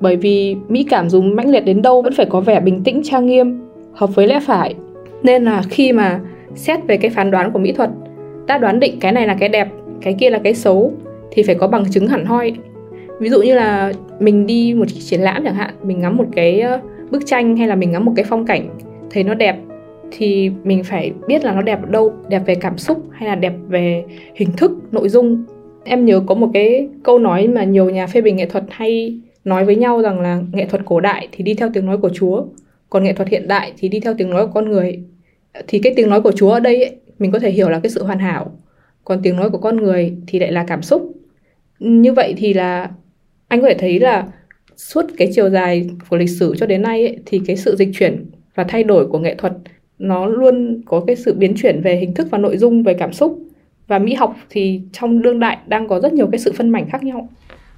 Bởi 0.00 0.16
vì 0.16 0.56
mỹ 0.68 0.86
cảm 0.90 1.08
dù 1.08 1.22
mãnh 1.22 1.50
liệt 1.50 1.60
đến 1.60 1.82
đâu 1.82 2.02
vẫn 2.02 2.12
phải 2.12 2.26
có 2.26 2.40
vẻ 2.40 2.60
bình 2.60 2.84
tĩnh, 2.84 3.02
trang 3.04 3.26
nghiêm, 3.26 3.60
hợp 3.92 4.14
với 4.14 4.26
lẽ 4.26 4.40
phải. 4.40 4.74
Nên 5.22 5.44
là 5.44 5.62
khi 5.70 5.92
mà 5.92 6.20
xét 6.54 6.86
về 6.86 6.96
cái 6.96 7.10
phán 7.10 7.30
đoán 7.30 7.52
của 7.52 7.58
mỹ 7.58 7.72
thuật 7.72 7.90
ta 8.46 8.58
đoán 8.58 8.80
định 8.80 9.00
cái 9.00 9.12
này 9.12 9.26
là 9.26 9.36
cái 9.40 9.48
đẹp, 9.48 9.68
cái 10.00 10.16
kia 10.18 10.30
là 10.30 10.38
cái 10.38 10.54
xấu, 10.54 10.92
thì 11.30 11.42
phải 11.42 11.54
có 11.54 11.68
bằng 11.68 11.90
chứng 11.90 12.06
hẳn 12.06 12.24
hoi. 12.24 12.52
Ví 13.20 13.28
dụ 13.28 13.42
như 13.42 13.54
là 13.54 13.92
mình 14.20 14.46
đi 14.46 14.74
một 14.74 14.84
triển 14.88 15.20
lãm 15.20 15.44
chẳng 15.44 15.54
hạn, 15.54 15.74
mình 15.82 16.00
ngắm 16.00 16.16
một 16.16 16.26
cái 16.36 16.64
bức 17.10 17.26
tranh 17.26 17.56
hay 17.56 17.68
là 17.68 17.74
mình 17.74 17.90
ngắm 17.90 18.04
một 18.04 18.12
cái 18.16 18.24
phong 18.28 18.46
cảnh 18.46 18.68
thấy 19.10 19.24
nó 19.24 19.34
đẹp, 19.34 19.56
thì 20.10 20.50
mình 20.64 20.84
phải 20.84 21.12
biết 21.26 21.44
là 21.44 21.54
nó 21.54 21.62
đẹp 21.62 21.82
ở 21.82 21.88
đâu, 21.90 22.12
đẹp 22.28 22.42
về 22.46 22.54
cảm 22.54 22.78
xúc 22.78 23.04
hay 23.10 23.28
là 23.28 23.34
đẹp 23.34 23.52
về 23.68 24.04
hình 24.34 24.48
thức, 24.56 24.72
nội 24.92 25.08
dung 25.08 25.44
em 25.84 26.04
nhớ 26.04 26.20
có 26.26 26.34
một 26.34 26.50
cái 26.54 26.88
câu 27.02 27.18
nói 27.18 27.48
mà 27.48 27.64
nhiều 27.64 27.90
nhà 27.90 28.06
phê 28.06 28.20
bình 28.20 28.36
nghệ 28.36 28.46
thuật 28.46 28.64
hay 28.70 29.20
nói 29.44 29.64
với 29.64 29.76
nhau 29.76 30.02
rằng 30.02 30.20
là 30.20 30.42
nghệ 30.52 30.66
thuật 30.66 30.82
cổ 30.84 31.00
đại 31.00 31.28
thì 31.32 31.44
đi 31.44 31.54
theo 31.54 31.70
tiếng 31.74 31.86
nói 31.86 31.98
của 31.98 32.10
Chúa, 32.14 32.44
còn 32.90 33.04
nghệ 33.04 33.12
thuật 33.12 33.28
hiện 33.28 33.48
đại 33.48 33.72
thì 33.78 33.88
đi 33.88 34.00
theo 34.00 34.14
tiếng 34.18 34.30
nói 34.30 34.46
của 34.46 34.52
con 34.52 34.68
người. 34.68 35.02
Thì 35.68 35.78
cái 35.78 35.92
tiếng 35.96 36.10
nói 36.10 36.20
của 36.20 36.32
Chúa 36.32 36.50
ở 36.50 36.60
đây 36.60 36.84
ấy, 36.84 36.96
mình 37.18 37.30
có 37.30 37.38
thể 37.38 37.50
hiểu 37.50 37.68
là 37.68 37.80
cái 37.82 37.90
sự 37.90 38.02
hoàn 38.02 38.18
hảo, 38.18 38.52
còn 39.04 39.20
tiếng 39.22 39.36
nói 39.36 39.50
của 39.50 39.58
con 39.58 39.76
người 39.76 40.16
thì 40.26 40.38
lại 40.38 40.52
là 40.52 40.64
cảm 40.68 40.82
xúc. 40.82 41.12
Như 41.78 42.12
vậy 42.12 42.34
thì 42.36 42.54
là 42.54 42.90
anh 43.48 43.60
có 43.60 43.68
thể 43.68 43.74
thấy 43.78 44.00
là 44.00 44.26
suốt 44.76 45.06
cái 45.16 45.28
chiều 45.34 45.50
dài 45.50 45.90
của 46.08 46.16
lịch 46.16 46.30
sử 46.30 46.54
cho 46.56 46.66
đến 46.66 46.82
nay 46.82 47.06
ấy, 47.06 47.18
thì 47.26 47.40
cái 47.46 47.56
sự 47.56 47.76
dịch 47.76 47.88
chuyển 47.94 48.30
và 48.54 48.64
thay 48.64 48.84
đổi 48.84 49.06
của 49.06 49.18
nghệ 49.18 49.34
thuật 49.34 49.52
nó 49.98 50.26
luôn 50.26 50.82
có 50.86 51.04
cái 51.06 51.16
sự 51.16 51.34
biến 51.34 51.54
chuyển 51.56 51.80
về 51.80 51.96
hình 51.96 52.14
thức 52.14 52.26
và 52.30 52.38
nội 52.38 52.56
dung 52.56 52.82
về 52.82 52.94
cảm 52.94 53.12
xúc 53.12 53.38
và 53.88 53.98
mỹ 53.98 54.14
học 54.14 54.34
thì 54.50 54.80
trong 54.92 55.22
đương 55.22 55.40
đại 55.40 55.58
đang 55.66 55.88
có 55.88 56.00
rất 56.00 56.12
nhiều 56.12 56.28
cái 56.32 56.38
sự 56.38 56.52
phân 56.58 56.70
mảnh 56.70 56.90
khác 56.90 57.02
nhau. 57.02 57.28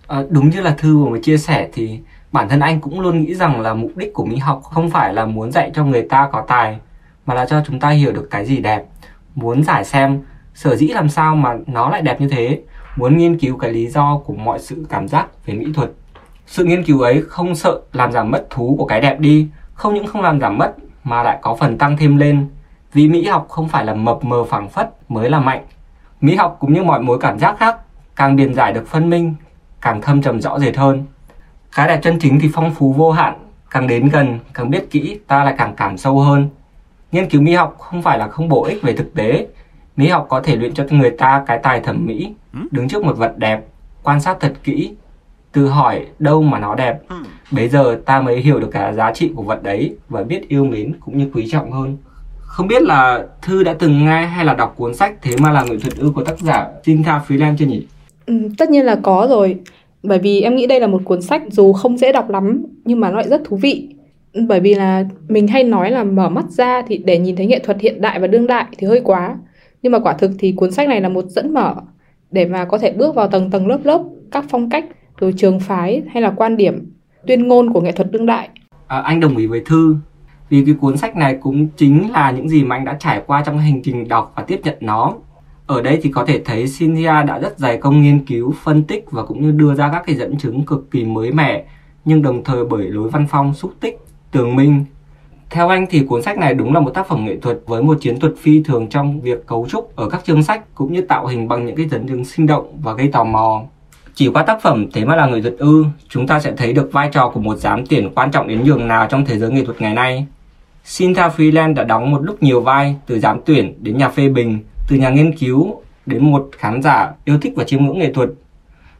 À, 0.06 0.22
đúng 0.30 0.50
như 0.50 0.60
là 0.60 0.74
Thư 0.78 0.98
vừa 0.98 1.10
mới 1.10 1.20
chia 1.20 1.36
sẻ 1.36 1.68
thì 1.72 1.98
bản 2.32 2.48
thân 2.48 2.60
anh 2.60 2.80
cũng 2.80 3.00
luôn 3.00 3.22
nghĩ 3.22 3.34
rằng 3.34 3.60
là 3.60 3.74
mục 3.74 3.96
đích 3.96 4.14
của 4.14 4.24
mỹ 4.24 4.36
học 4.36 4.62
không 4.62 4.90
phải 4.90 5.14
là 5.14 5.26
muốn 5.26 5.52
dạy 5.52 5.70
cho 5.74 5.84
người 5.84 6.02
ta 6.02 6.28
có 6.32 6.44
tài 6.48 6.78
mà 7.26 7.34
là 7.34 7.46
cho 7.46 7.62
chúng 7.66 7.80
ta 7.80 7.88
hiểu 7.88 8.12
được 8.12 8.28
cái 8.30 8.44
gì 8.44 8.58
đẹp. 8.58 8.84
Muốn 9.34 9.62
giải 9.62 9.84
xem 9.84 10.22
sở 10.54 10.76
dĩ 10.76 10.88
làm 10.88 11.08
sao 11.08 11.36
mà 11.36 11.56
nó 11.66 11.90
lại 11.90 12.02
đẹp 12.02 12.20
như 12.20 12.28
thế. 12.28 12.60
Muốn 12.96 13.16
nghiên 13.16 13.38
cứu 13.38 13.56
cái 13.56 13.72
lý 13.72 13.86
do 13.86 14.18
của 14.18 14.34
mọi 14.34 14.58
sự 14.58 14.86
cảm 14.88 15.08
giác 15.08 15.46
về 15.46 15.54
mỹ 15.54 15.66
thuật. 15.74 15.90
Sự 16.46 16.64
nghiên 16.64 16.84
cứu 16.84 17.00
ấy 17.00 17.22
không 17.28 17.54
sợ 17.54 17.80
làm 17.92 18.12
giảm 18.12 18.30
mất 18.30 18.46
thú 18.50 18.74
của 18.78 18.84
cái 18.84 19.00
đẹp 19.00 19.20
đi 19.20 19.48
không 19.74 19.94
những 19.94 20.06
không 20.06 20.22
làm 20.22 20.40
giảm 20.40 20.58
mất 20.58 20.74
mà 21.04 21.22
lại 21.22 21.38
có 21.42 21.56
phần 21.56 21.78
tăng 21.78 21.96
thêm 21.96 22.16
lên. 22.16 22.46
Vì 22.92 23.08
mỹ 23.08 23.26
học 23.26 23.46
không 23.48 23.68
phải 23.68 23.84
là 23.84 23.94
mập 23.94 24.24
mờ 24.24 24.44
phẳng 24.44 24.68
phất 24.68 24.90
mới 25.08 25.30
là 25.30 25.40
mạnh. 25.40 25.64
Mỹ 26.20 26.34
học 26.34 26.56
cũng 26.61 26.72
như 26.72 26.82
mọi 26.82 27.02
mối 27.02 27.19
cảm 27.20 27.38
giác 27.38 27.56
khác, 27.58 27.76
càng 28.17 28.37
điền 28.37 28.55
giải 28.55 28.72
được 28.72 28.87
phân 28.87 29.11
minh, 29.11 29.34
càng 29.81 30.00
thâm 30.00 30.22
trầm 30.22 30.40
rõ 30.40 30.58
rệt 30.58 30.76
hơn. 30.76 31.05
Cái 31.76 31.88
đẹp 31.88 32.00
chân 32.02 32.19
chính 32.19 32.40
thì 32.40 32.50
phong 32.52 32.75
phú 32.75 32.93
vô 32.93 33.11
hạn, 33.11 33.38
càng 33.70 33.87
đến 33.87 34.08
gần, 34.08 34.38
càng 34.55 34.70
biết 34.70 34.90
kỹ, 34.90 35.19
ta 35.26 35.44
lại 35.44 35.55
càng 35.58 35.75
cảm 35.76 35.99
sâu 35.99 36.19
hơn. 36.19 36.49
Nghiên 37.12 37.28
cứu 37.28 37.43
mỹ 37.43 37.55
học 37.55 37.76
không 37.78 38.02
phải 38.02 38.19
là 38.19 38.28
không 38.28 38.49
bổ 38.49 38.64
ích 38.64 38.82
về 38.82 38.93
thực 38.93 39.14
tế. 39.14 39.46
Mỹ 39.96 40.08
học 40.08 40.26
có 40.28 40.40
thể 40.40 40.56
luyện 40.56 40.75
cho 40.75 40.84
người 40.90 41.11
ta 41.11 41.44
cái 41.46 41.58
tài 41.62 41.81
thẩm 41.81 42.06
mỹ, 42.06 42.34
đứng 42.70 42.88
trước 42.88 43.05
một 43.05 43.16
vật 43.16 43.34
đẹp, 43.37 43.64
quan 44.02 44.20
sát 44.20 44.37
thật 44.40 44.52
kỹ, 44.62 44.94
tự 45.52 45.69
hỏi 45.69 46.06
đâu 46.19 46.43
mà 46.43 46.58
nó 46.58 46.75
đẹp. 46.75 46.99
Bây 47.50 47.69
giờ 47.69 48.00
ta 48.06 48.20
mới 48.20 48.40
hiểu 48.40 48.61
được 48.61 48.70
cả 48.73 48.93
giá 48.93 49.12
trị 49.12 49.32
của 49.37 49.43
vật 49.43 49.62
đấy 49.62 49.96
và 50.08 50.23
biết 50.23 50.49
yêu 50.49 50.64
mến 50.64 50.93
cũng 51.00 51.19
như 51.19 51.31
quý 51.34 51.49
trọng 51.50 51.73
hơn. 51.73 51.96
Không 52.50 52.69
biết 52.69 52.82
là 52.82 53.25
Thư 53.43 53.62
đã 53.62 53.75
từng 53.79 54.05
nghe 54.05 54.26
hay 54.26 54.44
là 54.44 54.55
đọc 54.55 54.75
cuốn 54.76 54.94
sách 54.94 55.14
Thế 55.23 55.32
mà 55.43 55.50
là 55.52 55.64
nghệ 55.64 55.76
thuật 55.82 55.97
ư 55.97 56.12
của 56.14 56.25
tác 56.25 56.38
giả 56.38 56.67
Cynthia 56.85 57.12
Freeland 57.29 57.56
chưa 57.58 57.67
nhỉ? 57.67 57.87
ừ, 58.26 58.35
tất 58.58 58.70
nhiên 58.70 58.85
là 58.85 58.99
có 59.02 59.26
rồi. 59.31 59.57
Bởi 60.02 60.19
vì 60.19 60.40
em 60.40 60.57
nghĩ 60.57 60.66
đây 60.66 60.80
là 60.80 60.87
một 60.87 61.02
cuốn 61.04 61.23
sách 61.23 61.42
dù 61.50 61.73
không 61.73 61.97
dễ 61.99 62.12
đọc 62.12 62.30
lắm 62.30 62.62
nhưng 62.85 63.00
mà 63.00 63.11
nó 63.11 63.16
lại 63.16 63.28
rất 63.28 63.40
thú 63.45 63.57
vị. 63.57 63.88
Bởi 64.49 64.61
vì 64.61 64.75
là 64.75 65.04
mình 65.28 65.49
hay 65.49 65.64
nói 65.64 65.90
là 65.90 66.04
mở 66.04 66.28
mắt 66.28 66.45
ra 66.50 66.83
thì 66.88 66.99
để 66.99 67.19
nhìn 67.19 67.37
thấy 67.37 67.47
nghệ 67.47 67.59
thuật 67.59 67.80
hiện 67.80 68.00
đại 68.00 68.21
và 68.21 68.26
đương 68.26 68.47
đại 68.47 68.66
thì 68.78 68.87
hơi 68.87 69.00
quá. 69.04 69.37
Nhưng 69.83 69.92
mà 69.92 69.99
quả 69.99 70.12
thực 70.12 70.30
thì 70.38 70.52
cuốn 70.52 70.71
sách 70.71 70.88
này 70.88 71.00
là 71.00 71.09
một 71.09 71.25
dẫn 71.28 71.54
mở 71.54 71.75
để 72.30 72.47
mà 72.47 72.64
có 72.64 72.78
thể 72.78 72.92
bước 72.92 73.14
vào 73.14 73.28
tầng 73.28 73.50
tầng 73.50 73.66
lớp 73.66 73.78
lớp 73.85 74.02
các 74.30 74.45
phong 74.49 74.71
cách 74.71 74.85
rồi 75.21 75.35
trường 75.37 75.61
phái 75.61 76.02
hay 76.12 76.23
là 76.23 76.30
quan 76.37 76.57
điểm 76.57 76.92
tuyên 77.26 77.49
ngôn 77.49 77.73
của 77.73 77.80
nghệ 77.80 77.92
thuật 77.92 78.12
đương 78.12 78.26
đại. 78.26 78.49
À, 78.87 79.00
anh 79.00 79.21
đồng 79.21 79.37
ý 79.37 79.47
với 79.47 79.62
Thư 79.66 79.97
vì 80.50 80.64
cái 80.66 80.75
cuốn 80.80 80.97
sách 80.97 81.16
này 81.16 81.38
cũng 81.40 81.69
chính 81.76 82.11
là 82.12 82.30
những 82.30 82.49
gì 82.49 82.64
mà 82.64 82.76
anh 82.76 82.85
đã 82.85 82.97
trải 83.00 83.23
qua 83.26 83.42
trong 83.47 83.59
hành 83.59 83.83
trình 83.83 84.09
đọc 84.09 84.33
và 84.37 84.42
tiếp 84.42 84.61
nhận 84.64 84.76
nó. 84.80 85.14
Ở 85.66 85.83
đây 85.83 85.99
thì 86.02 86.11
có 86.11 86.25
thể 86.25 86.40
thấy 86.45 86.64
Cynthia 86.78 87.23
đã 87.26 87.38
rất 87.38 87.59
dày 87.59 87.76
công 87.76 88.02
nghiên 88.02 88.25
cứu, 88.25 88.54
phân 88.62 88.83
tích 88.83 89.11
và 89.11 89.23
cũng 89.25 89.42
như 89.42 89.50
đưa 89.50 89.75
ra 89.75 89.90
các 89.92 90.02
cái 90.07 90.16
dẫn 90.16 90.38
chứng 90.38 90.64
cực 90.64 90.90
kỳ 90.90 91.04
mới 91.04 91.33
mẻ 91.33 91.64
nhưng 92.04 92.23
đồng 92.23 92.45
thời 92.45 92.64
bởi 92.64 92.83
lối 92.83 93.09
văn 93.09 93.26
phong 93.30 93.54
xúc 93.54 93.73
tích, 93.80 93.99
tường 94.30 94.57
minh. 94.57 94.85
Theo 95.50 95.69
anh 95.69 95.87
thì 95.90 96.00
cuốn 96.00 96.23
sách 96.23 96.38
này 96.38 96.54
đúng 96.54 96.75
là 96.75 96.80
một 96.80 96.90
tác 96.90 97.09
phẩm 97.09 97.25
nghệ 97.25 97.37
thuật 97.37 97.59
với 97.66 97.83
một 97.83 97.99
chiến 98.00 98.21
thuật 98.21 98.33
phi 98.38 98.62
thường 98.62 98.87
trong 98.87 99.21
việc 99.21 99.47
cấu 99.47 99.66
trúc 99.69 99.97
ở 99.97 100.09
các 100.09 100.25
chương 100.25 100.42
sách 100.42 100.75
cũng 100.75 100.92
như 100.92 101.00
tạo 101.00 101.26
hình 101.26 101.49
bằng 101.49 101.66
những 101.66 101.76
cái 101.76 101.88
dẫn 101.88 102.09
chứng 102.09 102.25
sinh 102.25 102.47
động 102.47 102.78
và 102.83 102.92
gây 102.92 103.09
tò 103.09 103.25
mò. 103.25 103.62
Chỉ 104.14 104.28
qua 104.28 104.42
tác 104.42 104.62
phẩm 104.62 104.87
Thế 104.92 105.04
mà 105.04 105.16
là 105.16 105.26
người 105.26 105.42
thuật 105.42 105.54
ư, 105.59 105.85
chúng 106.09 106.26
ta 106.26 106.40
sẽ 106.40 106.52
thấy 106.57 106.73
được 106.73 106.90
vai 106.92 107.09
trò 107.12 107.28
của 107.28 107.40
một 107.40 107.57
giám 107.57 107.87
tuyển 107.87 108.14
quan 108.14 108.30
trọng 108.30 108.49
đến 108.49 108.64
nhường 108.64 108.88
nào 108.88 109.07
trong 109.11 109.25
thế 109.25 109.38
giới 109.38 109.50
nghệ 109.50 109.64
thuật 109.64 109.80
ngày 109.80 109.95
nay. 109.95 110.26
Cynthia 110.84 111.28
Freeland 111.37 111.75
đã 111.75 111.84
đóng 111.84 112.10
một 112.10 112.22
lúc 112.22 112.42
nhiều 112.42 112.60
vai, 112.60 112.96
từ 113.06 113.18
giám 113.18 113.40
tuyển 113.44 113.75
đến 113.80 113.99
nhà 113.99 114.08
phê 114.08 114.28
bình, 114.28 114.58
từ 114.88 114.96
nhà 114.96 115.10
nghiên 115.10 115.32
cứu 115.38 115.82
đến 116.06 116.30
một 116.30 116.49
khán 116.58 116.82
giả 116.82 117.12
yêu 117.25 117.38
thích 117.40 117.52
và 117.56 117.64
chiêm 117.64 117.87
ngưỡng 117.87 117.99
nghệ 117.99 118.12
thuật. 118.12 118.30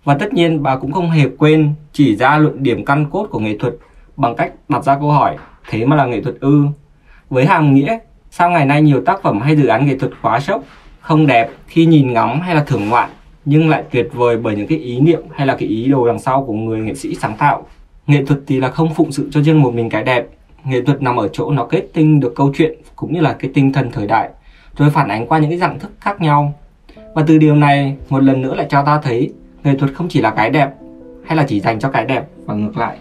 Và 0.05 0.15
tất 0.15 0.35
nhiên 0.35 0.63
bà 0.63 0.77
cũng 0.77 0.93
không 0.93 1.11
hề 1.11 1.29
quên 1.39 1.73
chỉ 1.93 2.17
ra 2.17 2.39
luận 2.39 2.63
điểm 2.63 2.85
căn 2.85 3.07
cốt 3.11 3.27
của 3.31 3.39
nghệ 3.39 3.57
thuật 3.59 3.75
bằng 4.17 4.37
cách 4.37 4.53
đặt 4.69 4.85
ra 4.85 4.99
câu 4.99 5.11
hỏi 5.11 5.37
thế 5.69 5.87
mà 5.87 5.97
là 5.97 6.07
nghệ 6.07 6.23
thuật 6.23 6.35
ư. 6.41 6.65
Với 7.31 7.47
hàm 7.47 7.75
nghĩa, 7.75 7.99
sao 8.31 8.51
ngày 8.51 8.67
nay 8.67 8.83
nhiều 8.83 9.03
tác 9.07 9.23
phẩm 9.23 9.41
hay 9.41 9.57
dự 9.57 9.67
án 9.67 9.87
nghệ 9.87 9.99
thuật 9.99 10.13
quá 10.23 10.41
sốc, 10.41 10.65
không 11.01 11.27
đẹp 11.27 11.51
khi 11.67 11.87
nhìn 11.87 12.13
ngắm 12.13 12.41
hay 12.41 12.55
là 12.55 12.65
thưởng 12.65 12.89
ngoạn 12.89 13.11
nhưng 13.45 13.69
lại 13.69 13.85
tuyệt 13.91 14.09
vời 14.13 14.37
bởi 14.37 14.57
những 14.57 14.67
cái 14.67 14.79
ý 14.79 15.01
niệm 15.01 15.23
hay 15.33 15.47
là 15.47 15.57
cái 15.57 15.69
ý 15.69 15.89
đồ 15.89 16.07
đằng 16.07 16.19
sau 16.19 16.45
của 16.45 16.53
người 16.53 16.81
nghệ 16.81 16.95
sĩ 16.95 17.15
sáng 17.15 17.37
tạo. 17.37 17.67
Nghệ 18.07 18.25
thuật 18.25 18.41
thì 18.47 18.61
là 18.61 18.71
không 18.71 18.95
phụng 18.95 19.13
sự 19.13 19.29
cho 19.33 19.43
riêng 19.43 19.63
một 19.63 19.75
mình 19.75 19.91
cái 19.91 20.03
đẹp 20.03 20.27
nghệ 20.67 20.83
thuật 20.83 21.03
nằm 21.03 21.17
ở 21.17 21.29
chỗ 21.29 21.51
nó 21.51 21.65
kết 21.65 21.83
tinh 21.93 22.21
được 22.21 22.33
câu 22.37 22.53
chuyện 22.55 22.79
cũng 22.97 23.13
như 23.13 23.21
là 23.21 23.33
cái 23.33 23.51
tinh 23.55 23.73
thần 23.73 23.91
thời 23.93 24.07
đại. 24.07 24.31
Rồi 24.77 24.91
phản 24.91 25.09
ánh 25.09 25.27
qua 25.27 25.39
những 25.39 25.51
cái 25.51 25.59
dạng 25.59 25.79
thức 25.79 25.91
khác 26.01 26.21
nhau. 26.21 26.53
Và 27.15 27.25
từ 27.27 27.39
điều 27.39 27.55
này, 27.55 27.97
một 28.09 28.23
lần 28.23 28.43
nữa 28.43 28.55
lại 28.55 28.67
cho 28.71 28.83
ta 28.83 29.01
thấy 29.03 29.31
nghệ 29.65 29.75
thuật 29.79 29.95
không 29.95 30.09
chỉ 30.09 30.21
là 30.21 30.31
cái 30.31 30.51
đẹp 30.51 30.71
hay 31.25 31.37
là 31.37 31.45
chỉ 31.49 31.61
dành 31.61 31.79
cho 31.79 31.91
cái 31.91 32.05
đẹp 32.05 32.25
và 32.45 32.55
ngược 32.55 32.77
lại. 32.77 32.97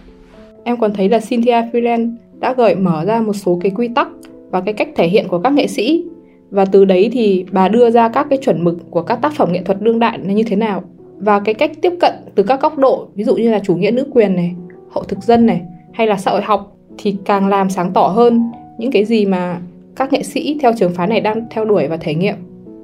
Em 0.64 0.78
còn 0.78 0.94
thấy 0.94 1.10
là 1.10 1.20
Cynthia 1.30 1.62
Freeland 1.62 2.16
đã 2.40 2.54
gợi 2.54 2.76
mở 2.76 3.06
ra 3.06 3.22
một 3.22 3.34
số 3.34 3.60
cái 3.62 3.72
quy 3.76 3.88
tắc 3.96 4.08
và 4.50 4.62
cái 4.62 4.74
cách 4.74 4.88
thể 4.96 5.08
hiện 5.08 5.28
của 5.28 5.40
các 5.40 5.54
nghệ 5.54 5.68
sĩ. 5.68 6.06
Và 6.50 6.66
từ 6.66 6.86
đấy 6.86 7.10
thì 7.14 7.46
bà 7.52 7.68
đưa 7.68 7.90
ra 7.90 8.10
các 8.10 8.28
cái 8.30 8.40
chuẩn 8.42 8.64
mực 8.64 8.78
của 8.90 9.02
các 9.02 9.16
tác 9.22 9.34
phẩm 9.36 9.52
nghệ 9.52 9.62
thuật 9.64 9.82
đương 9.82 10.00
đại 10.00 10.20
là 10.24 10.34
như 10.34 10.44
thế 10.44 10.56
nào. 10.56 10.84
Và 11.18 11.40
cái 11.40 11.54
cách 11.54 11.72
tiếp 11.82 11.94
cận 12.02 12.14
từ 12.36 12.44
các 12.44 12.62
góc 12.62 12.78
độ, 12.78 13.08
ví 13.16 13.24
dụ 13.24 13.36
như 13.36 13.52
là 13.52 13.60
chủ 13.60 13.76
nghĩa 13.76 13.92
nữ 13.92 14.08
quyền 14.14 14.36
này, 14.36 14.56
hậu 14.92 15.04
thực 15.04 15.24
dân 15.24 15.46
này, 15.46 15.62
hay 15.94 16.08
là 16.08 16.18
xã 16.18 16.32
hội 16.32 16.42
học 16.42 16.76
thì 17.02 17.16
càng 17.26 17.48
làm 17.48 17.70
sáng 17.70 17.92
tỏ 17.94 18.08
hơn 18.08 18.52
những 18.78 18.92
cái 18.92 19.06
gì 19.06 19.26
mà 19.26 19.60
các 19.96 20.14
nghệ 20.14 20.24
sĩ 20.24 20.58
theo 20.62 20.72
trường 20.78 20.94
phái 20.94 21.08
này 21.08 21.22
đang 21.22 21.48
theo 21.50 21.66
đuổi 21.66 21.88
và 21.88 21.98
thể 21.98 22.14
nghiệm. 22.14 22.36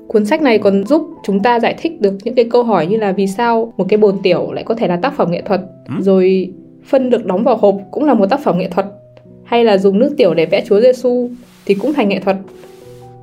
Cuốn 0.08 0.26
sách 0.26 0.42
này 0.42 0.58
còn 0.58 0.86
giúp 0.86 1.08
chúng 1.24 1.40
ta 1.40 1.60
giải 1.60 1.76
thích 1.78 2.02
được 2.02 2.14
những 2.24 2.36
cái 2.36 2.46
câu 2.46 2.64
hỏi 2.64 2.88
như 2.88 2.98
là 2.98 3.12
vì 3.12 3.28
sao 3.28 3.74
một 3.78 3.86
cái 3.90 3.98
bồn 3.98 4.16
tiểu 4.24 4.52
lại 4.52 4.64
có 4.64 4.76
thể 4.76 4.88
là 4.88 4.96
tác 4.96 5.14
phẩm 5.16 5.32
nghệ 5.32 5.42
thuật 5.42 5.62
rồi 6.00 6.54
phân 6.86 7.10
được 7.10 7.26
đóng 7.26 7.44
vào 7.44 7.58
hộp 7.58 7.78
cũng 7.92 8.06
là 8.06 8.14
một 8.14 8.30
tác 8.30 8.40
phẩm 8.44 8.58
nghệ 8.58 8.70
thuật 8.70 8.86
hay 9.44 9.64
là 9.64 9.78
dùng 9.78 10.00
nước 10.00 10.14
tiểu 10.18 10.34
để 10.34 10.46
vẽ 10.46 10.64
Chúa 10.68 10.82
Giêsu 10.82 11.30
thì 11.66 11.76
cũng 11.76 11.94
thành 11.94 12.10
nghệ 12.10 12.20
thuật. 12.20 12.38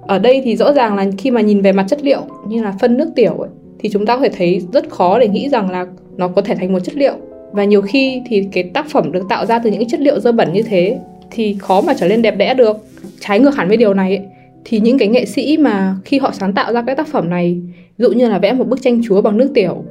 Ở 0.06 0.18
đây 0.18 0.40
thì 0.44 0.56
rõ 0.56 0.72
ràng 0.72 0.96
là 0.96 1.06
khi 1.18 1.30
mà 1.30 1.40
nhìn 1.40 1.60
về 1.60 1.72
mặt 1.72 1.84
chất 1.88 2.04
liệu 2.04 2.20
như 2.48 2.62
là 2.62 2.74
phân 2.80 2.96
nước 2.96 3.08
tiểu 3.16 3.32
ấy, 3.32 3.50
thì 3.78 3.88
chúng 3.92 4.06
ta 4.06 4.16
có 4.16 4.22
thể 4.22 4.30
thấy 4.36 4.62
rất 4.72 4.90
khó 4.90 5.18
để 5.18 5.28
nghĩ 5.28 5.48
rằng 5.48 5.70
là 5.70 5.86
nó 6.16 6.28
có 6.28 6.42
thể 6.42 6.54
thành 6.54 6.72
một 6.72 6.80
chất 6.80 6.94
liệu 6.96 7.14
và 7.52 7.64
nhiều 7.64 7.82
khi 7.82 8.22
thì 8.26 8.44
cái 8.52 8.62
tác 8.62 8.90
phẩm 8.90 9.12
được 9.12 9.22
tạo 9.28 9.46
ra 9.46 9.58
từ 9.58 9.70
những 9.70 9.88
chất 9.88 10.00
liệu 10.00 10.20
dơ 10.20 10.32
bẩn 10.32 10.52
như 10.52 10.62
thế 10.62 10.98
thì 11.30 11.56
khó 11.58 11.80
mà 11.80 11.94
trở 11.94 12.08
nên 12.08 12.22
đẹp 12.22 12.36
đẽ 12.36 12.54
được. 12.54 12.76
Trái 13.20 13.40
ngược 13.40 13.56
hẳn 13.56 13.68
với 13.68 13.76
điều 13.76 13.94
này 13.94 14.16
ấy, 14.16 14.26
thì 14.64 14.80
những 14.80 14.98
cái 14.98 15.08
nghệ 15.08 15.24
sĩ 15.24 15.56
mà 15.56 15.96
khi 16.04 16.18
họ 16.18 16.32
sáng 16.32 16.52
tạo 16.52 16.72
ra 16.72 16.82
cái 16.86 16.96
tác 16.96 17.08
phẩm 17.08 17.30
này 17.30 17.60
dụ 17.98 18.10
như 18.10 18.28
là 18.28 18.38
vẽ 18.38 18.52
một 18.52 18.68
bức 18.68 18.82
tranh 18.82 19.00
chúa 19.04 19.22
bằng 19.22 19.36
nước 19.36 19.50
tiểu 19.54 19.84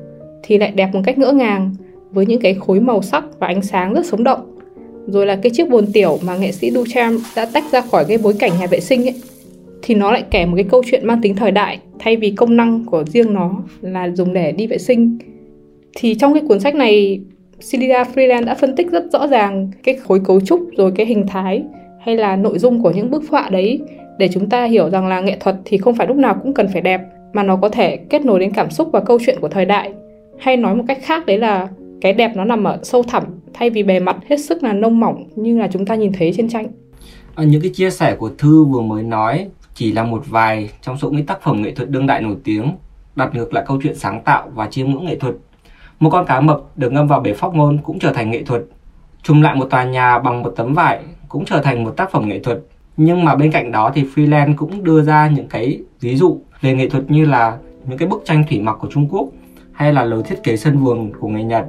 thì 0.44 0.58
lại 0.58 0.72
đẹp 0.72 0.89
một 0.94 1.01
cách 1.06 1.18
ngỡ 1.18 1.32
ngàng 1.32 1.75
với 2.12 2.25
những 2.25 2.41
cái 2.41 2.53
khối 2.53 2.80
màu 2.80 3.01
sắc 3.01 3.25
và 3.39 3.48
ánh 3.48 3.62
sáng 3.62 3.94
rất 3.94 4.06
sống 4.06 4.24
động. 4.24 4.60
Rồi 5.08 5.25
là 5.25 5.36
cái 5.36 5.50
chiếc 5.50 5.70
bồn 5.70 5.86
tiểu 5.94 6.20
mà 6.25 6.38
nghệ 6.38 6.51
sĩ 6.51 6.72
Duchamp 6.72 7.20
đã 7.36 7.46
tách 7.46 7.63
ra 7.72 7.82
khỏi 7.82 8.06
cái 8.08 8.18
bối 8.18 8.34
cảnh 8.39 8.51
nhà 8.60 8.68
vệ 8.68 8.80
sinh 8.80 9.08
ấy 9.08 9.15
thì 9.82 9.96
nó 9.96 10.12
lại 10.12 10.24
kể 10.32 10.46
một 10.46 10.56
cái 10.56 10.65
câu 10.72 10.84
chuyện 10.91 11.08
mang 11.08 11.22
tính 11.22 11.36
thời 11.36 11.51
đại 11.51 11.80
thay 12.00 12.18
vì 12.18 12.32
công 12.32 12.58
năng 12.58 12.86
của 12.86 13.03
riêng 13.03 13.34
nó 13.34 13.63
là 13.82 14.10
dùng 14.10 14.34
để 14.34 14.51
đi 14.51 14.68
vệ 14.68 14.77
sinh. 14.77 15.18
Thì 15.96 16.15
trong 16.15 16.34
cái 16.34 16.44
cuốn 16.48 16.60
sách 16.60 16.75
này 16.75 17.20
Celia 17.72 18.03
Freeland 18.03 18.46
đã 18.46 18.56
phân 18.56 18.75
tích 18.75 18.91
rất 18.91 19.03
rõ 19.12 19.27
ràng 19.27 19.72
cái 19.84 19.96
khối 19.96 20.22
cấu 20.25 20.41
trúc 20.41 20.60
rồi 20.77 20.91
cái 20.96 21.06
hình 21.06 21.27
thái 21.27 21.63
hay 22.00 22.18
là 22.18 22.36
nội 22.36 22.60
dung 22.60 22.84
của 22.84 22.91
những 22.91 23.12
bức 23.12 23.24
họa 23.30 23.50
đấy 23.50 23.80
để 24.18 24.30
chúng 24.34 24.50
ta 24.50 24.65
hiểu 24.65 24.89
rằng 24.89 25.08
là 25.08 25.22
nghệ 25.22 25.38
thuật 25.39 25.56
thì 25.65 25.77
không 25.77 25.96
phải 25.96 26.08
lúc 26.08 26.18
nào 26.18 26.36
cũng 26.44 26.53
cần 26.53 26.68
phải 26.74 26.82
đẹp 26.82 27.01
mà 27.34 27.44
nó 27.44 27.56
có 27.56 27.70
thể 27.70 27.98
kết 27.98 28.25
nối 28.25 28.39
đến 28.39 28.53
cảm 28.53 28.70
xúc 28.70 28.89
và 28.94 29.00
câu 29.00 29.20
chuyện 29.25 29.39
của 29.41 29.50
thời 29.50 29.65
đại 29.65 29.91
hay 30.39 30.58
nói 30.58 30.75
một 30.75 30.84
cách 30.88 31.00
khác 31.01 31.25
đấy 31.25 31.38
là 31.38 31.68
cái 32.01 32.13
đẹp 32.13 32.32
nó 32.36 32.46
nằm 32.46 32.63
ở 32.63 32.80
sâu 32.84 33.03
thẳm 33.03 33.24
thay 33.53 33.70
vì 33.70 33.84
bề 33.84 34.00
mặt 34.00 34.18
hết 34.30 34.39
sức 34.39 34.63
là 34.63 34.74
nông 34.74 35.00
mỏng 35.00 35.27
như 35.36 35.60
là 35.60 35.70
chúng 35.74 35.86
ta 35.86 35.96
nhìn 35.96 36.12
thấy 36.13 36.34
trên 36.38 36.50
tranh. 36.50 36.68
À, 37.36 37.44
những 37.44 37.62
cái 37.62 37.72
chia 37.74 37.89
sẻ 37.89 38.15
của 38.15 38.30
Thư 38.38 38.63
vừa 38.63 38.82
mới 38.82 39.03
nói 39.03 39.48
chỉ 39.74 39.91
là 39.91 40.03
một 40.03 40.24
vài 40.30 40.70
trong 40.82 40.98
số 40.98 41.10
những 41.10 41.25
tác 41.25 41.41
phẩm 41.41 41.62
nghệ 41.62 41.72
thuật 41.72 41.89
đương 41.89 42.08
đại 42.08 42.22
nổi 42.22 42.36
tiếng 42.44 42.72
đặt 43.15 43.36
ngược 43.36 43.53
lại 43.53 43.63
câu 43.68 43.80
chuyện 43.84 43.96
sáng 43.96 44.22
tạo 44.25 44.50
và 44.56 44.68
chiêm 44.68 44.89
ngưỡng 44.89 45.06
nghệ 45.06 45.15
thuật. 45.15 45.36
Một 46.01 46.10
con 46.10 46.25
cá 46.25 46.39
mập 46.39 46.62
được 46.75 46.91
ngâm 46.91 47.08
vào 47.08 47.20
bể 47.20 47.34
phóc 47.34 47.55
ngôn 47.55 47.77
cũng 47.77 48.00
trở 48.00 48.13
thành 48.13 48.31
nghệ 48.31 48.43
thuật. 48.43 48.62
Trùm 49.24 49.41
lại 49.41 49.55
một 49.55 49.65
tòa 49.70 49.84
nhà 49.84 50.20
bằng 50.20 50.43
một 50.43 50.53
tấm 50.55 50.74
vải 50.74 51.00
cũng 51.29 51.46
trở 51.46 51.62
thành 51.62 51.84
một 51.84 51.98
tác 51.98 52.12
phẩm 52.12 52.27
nghệ 52.27 52.39
thuật. 52.39 52.60
Nhưng 52.98 53.25
mà 53.25 53.36
bên 53.36 53.51
cạnh 53.51 53.72
đó 53.72 53.91
thì 53.93 54.05
Freeland 54.15 54.55
cũng 54.55 54.84
đưa 54.84 55.01
ra 55.01 55.27
những 55.27 55.48
cái 55.48 55.79
ví 56.00 56.15
dụ 56.15 56.41
về 56.62 56.74
nghệ 56.74 56.89
thuật 56.89 57.12
như 57.12 57.25
là 57.25 57.58
những 57.86 57.98
cái 57.98 58.08
bức 58.08 58.22
tranh 58.25 58.43
thủy 58.50 58.60
mặc 58.60 58.77
của 58.81 58.88
Trung 58.91 59.08
Quốc 59.12 59.29
hay 59.72 59.93
là 59.93 60.05
lối 60.05 60.24
thiết 60.24 60.43
kế 60.43 60.58
sân 60.58 60.77
vườn 60.77 61.12
của 61.20 61.27
người 61.27 61.43
Nhật. 61.43 61.65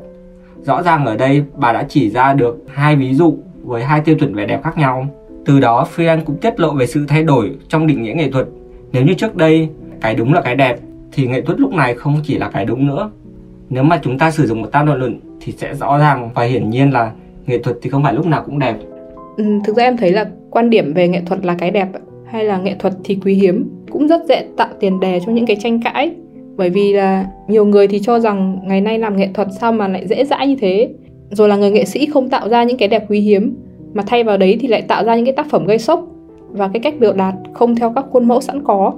Rõ 0.62 0.82
ràng 0.82 1.06
ở 1.06 1.16
đây 1.16 1.44
bà 1.56 1.72
đã 1.72 1.86
chỉ 1.88 2.10
ra 2.10 2.32
được 2.32 2.64
hai 2.74 2.96
ví 2.96 3.14
dụ 3.14 3.38
với 3.64 3.84
hai 3.84 4.00
tiêu 4.00 4.16
chuẩn 4.18 4.34
vẻ 4.34 4.46
đẹp 4.46 4.62
khác 4.62 4.78
nhau. 4.78 5.06
Từ 5.46 5.60
đó, 5.60 5.86
Freeland 5.96 6.24
cũng 6.24 6.36
tiết 6.36 6.60
lộ 6.60 6.74
về 6.74 6.86
sự 6.86 7.04
thay 7.08 7.22
đổi 7.22 7.56
trong 7.68 7.86
định 7.86 8.02
nghĩa 8.02 8.12
nghệ 8.12 8.30
thuật. 8.30 8.46
Nếu 8.92 9.04
như 9.04 9.14
trước 9.14 9.36
đây 9.36 9.68
cái 10.00 10.14
đúng 10.14 10.32
là 10.32 10.40
cái 10.40 10.54
đẹp, 10.54 10.78
thì 11.12 11.26
nghệ 11.26 11.40
thuật 11.40 11.60
lúc 11.60 11.72
này 11.72 11.94
không 11.94 12.20
chỉ 12.24 12.38
là 12.38 12.50
cái 12.50 12.64
đúng 12.64 12.86
nữa. 12.86 13.10
Nếu 13.72 13.82
mà 13.82 14.00
chúng 14.02 14.18
ta 14.18 14.30
sử 14.30 14.46
dụng 14.46 14.62
một 14.62 14.68
tam 14.72 14.86
đoạn 14.86 14.98
luận 14.98 15.20
thì 15.40 15.52
sẽ 15.52 15.74
rõ 15.74 15.98
ràng 15.98 16.30
và 16.34 16.42
hiển 16.42 16.70
nhiên 16.70 16.92
là 16.92 17.12
nghệ 17.46 17.58
thuật 17.58 17.76
thì 17.82 17.90
không 17.90 18.02
phải 18.02 18.14
lúc 18.14 18.26
nào 18.26 18.42
cũng 18.46 18.58
đẹp. 18.58 18.74
Ừ, 19.36 19.44
thực 19.64 19.76
ra 19.76 19.82
em 19.82 19.96
thấy 19.96 20.10
là 20.12 20.28
quan 20.50 20.70
điểm 20.70 20.94
về 20.94 21.08
nghệ 21.08 21.22
thuật 21.26 21.44
là 21.44 21.54
cái 21.54 21.70
đẹp 21.70 21.88
hay 22.26 22.44
là 22.44 22.58
nghệ 22.58 22.74
thuật 22.78 22.94
thì 23.04 23.18
quý 23.24 23.34
hiếm 23.34 23.68
cũng 23.90 24.08
rất 24.08 24.22
dễ 24.28 24.44
tạo 24.56 24.68
tiền 24.80 25.00
đề 25.00 25.20
cho 25.26 25.32
những 25.32 25.46
cái 25.46 25.56
tranh 25.56 25.80
cãi. 25.82 26.10
Bởi 26.56 26.70
vì 26.70 26.92
là 26.92 27.26
nhiều 27.48 27.64
người 27.64 27.88
thì 27.88 27.98
cho 27.98 28.20
rằng 28.20 28.58
ngày 28.64 28.80
nay 28.80 28.98
làm 28.98 29.16
nghệ 29.16 29.28
thuật 29.34 29.48
sao 29.60 29.72
mà 29.72 29.88
lại 29.88 30.06
dễ 30.08 30.24
dãi 30.24 30.46
như 30.46 30.56
thế. 30.60 30.88
Rồi 31.30 31.48
là 31.48 31.56
người 31.56 31.70
nghệ 31.70 31.84
sĩ 31.84 32.06
không 32.06 32.28
tạo 32.28 32.48
ra 32.48 32.64
những 32.64 32.76
cái 32.76 32.88
đẹp 32.88 33.04
quý 33.08 33.20
hiếm 33.20 33.56
mà 33.94 34.02
thay 34.06 34.24
vào 34.24 34.36
đấy 34.36 34.58
thì 34.60 34.68
lại 34.68 34.82
tạo 34.82 35.04
ra 35.04 35.16
những 35.16 35.24
cái 35.24 35.34
tác 35.34 35.50
phẩm 35.50 35.66
gây 35.66 35.78
sốc. 35.78 36.06
Và 36.50 36.68
cái 36.68 36.80
cách 36.80 36.94
biểu 36.98 37.12
đạt 37.12 37.34
không 37.52 37.76
theo 37.76 37.92
các 37.94 38.04
khuôn 38.10 38.28
mẫu 38.28 38.40
sẵn 38.40 38.64
có. 38.64 38.92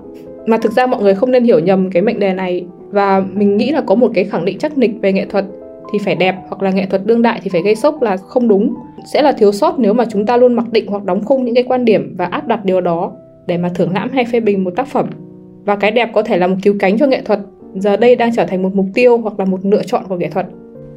Mà 0.46 0.56
thực 0.56 0.72
ra 0.72 0.86
mọi 0.86 1.02
người 1.02 1.14
không 1.14 1.30
nên 1.30 1.44
hiểu 1.44 1.58
nhầm 1.58 1.90
cái 1.90 2.02
mệnh 2.02 2.18
đề 2.18 2.34
này 2.34 2.66
và 2.94 3.24
mình 3.32 3.56
nghĩ 3.56 3.70
là 3.70 3.80
có 3.80 3.94
một 3.94 4.10
cái 4.14 4.24
khẳng 4.24 4.44
định 4.44 4.58
chắc 4.58 4.78
nịch 4.78 4.90
về 5.02 5.12
nghệ 5.12 5.26
thuật 5.26 5.44
thì 5.92 5.98
phải 6.04 6.14
đẹp, 6.14 6.36
hoặc 6.48 6.62
là 6.62 6.70
nghệ 6.70 6.86
thuật 6.86 7.06
đương 7.06 7.22
đại 7.22 7.40
thì 7.42 7.50
phải 7.50 7.62
gây 7.62 7.74
sốc 7.74 8.02
là 8.02 8.16
không 8.16 8.48
đúng. 8.48 8.74
Sẽ 9.12 9.22
là 9.22 9.32
thiếu 9.32 9.52
sót 9.52 9.78
nếu 9.78 9.92
mà 9.92 10.04
chúng 10.10 10.26
ta 10.26 10.36
luôn 10.36 10.54
mặc 10.54 10.66
định 10.72 10.86
hoặc 10.86 11.04
đóng 11.04 11.24
khung 11.24 11.44
những 11.44 11.54
cái 11.54 11.64
quan 11.64 11.84
điểm 11.84 12.14
và 12.18 12.24
áp 12.24 12.46
đặt 12.46 12.64
điều 12.64 12.80
đó 12.80 13.12
để 13.46 13.58
mà 13.58 13.68
thưởng 13.74 13.92
lãm 13.94 14.10
hay 14.10 14.24
phê 14.24 14.40
bình 14.40 14.64
một 14.64 14.70
tác 14.76 14.88
phẩm. 14.88 15.06
Và 15.64 15.76
cái 15.76 15.90
đẹp 15.90 16.10
có 16.14 16.22
thể 16.22 16.36
là 16.36 16.46
một 16.46 16.56
cứu 16.62 16.74
cánh 16.78 16.98
cho 16.98 17.06
nghệ 17.06 17.22
thuật, 17.22 17.40
giờ 17.74 17.96
đây 17.96 18.16
đang 18.16 18.34
trở 18.34 18.46
thành 18.46 18.62
một 18.62 18.74
mục 18.74 18.86
tiêu 18.94 19.18
hoặc 19.18 19.38
là 19.38 19.44
một 19.44 19.60
lựa 19.62 19.82
chọn 19.82 20.04
của 20.08 20.16
nghệ 20.16 20.30
thuật. 20.30 20.46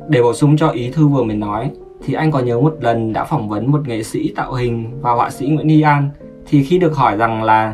Để 0.10 0.22
bổ 0.22 0.34
sung 0.34 0.58
cho 0.58 0.70
ý 0.70 0.90
thư 0.90 1.08
vừa 1.08 1.24
mới 1.24 1.36
nói, 1.36 1.70
thì 2.06 2.14
anh 2.14 2.32
có 2.32 2.40
nhớ 2.40 2.60
một 2.60 2.76
lần 2.82 3.14
đã 3.14 3.24
phỏng 3.24 3.50
vấn 3.50 3.72
một 3.72 3.88
nghệ 3.88 4.04
sĩ 4.04 4.34
tạo 4.36 4.54
hình 4.54 4.86
và 5.02 5.12
họa 5.12 5.30
sĩ 5.30 5.48
Nguyễn 5.48 5.70
Hy 5.70 5.82
An, 5.82 6.10
thì 6.50 6.64
khi 6.64 6.80
được 6.80 6.96
hỏi 6.96 7.18
rằng 7.18 7.44
là 7.44 7.74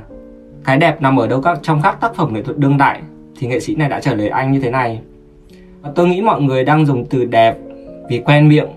cái 0.64 0.78
đẹp 0.78 1.02
nằm 1.02 1.18
ở 1.20 1.28
đâu 1.28 1.42
các, 1.42 1.60
trong 1.62 1.80
các 1.84 2.02
tác 2.02 2.16
phẩm 2.16 2.34
nghệ 2.34 2.42
thuật 2.42 2.58
đương 2.58 2.78
đại 2.78 3.02
thì 3.40 3.48
nghệ 3.48 3.60
sĩ 3.60 3.76
này 3.76 3.90
đã 3.90 4.00
trả 4.00 4.14
lời 4.14 4.30
anh 4.30 4.52
như 4.52 4.60
thế 4.60 4.70
này 4.70 5.00
tôi 5.96 6.08
nghĩ 6.08 6.22
mọi 6.22 6.42
người 6.42 6.64
đang 6.64 6.86
dùng 6.86 7.06
từ 7.06 7.26
đẹp 7.26 7.58
vì 8.10 8.20
quen 8.20 8.48
miệng 8.48 8.68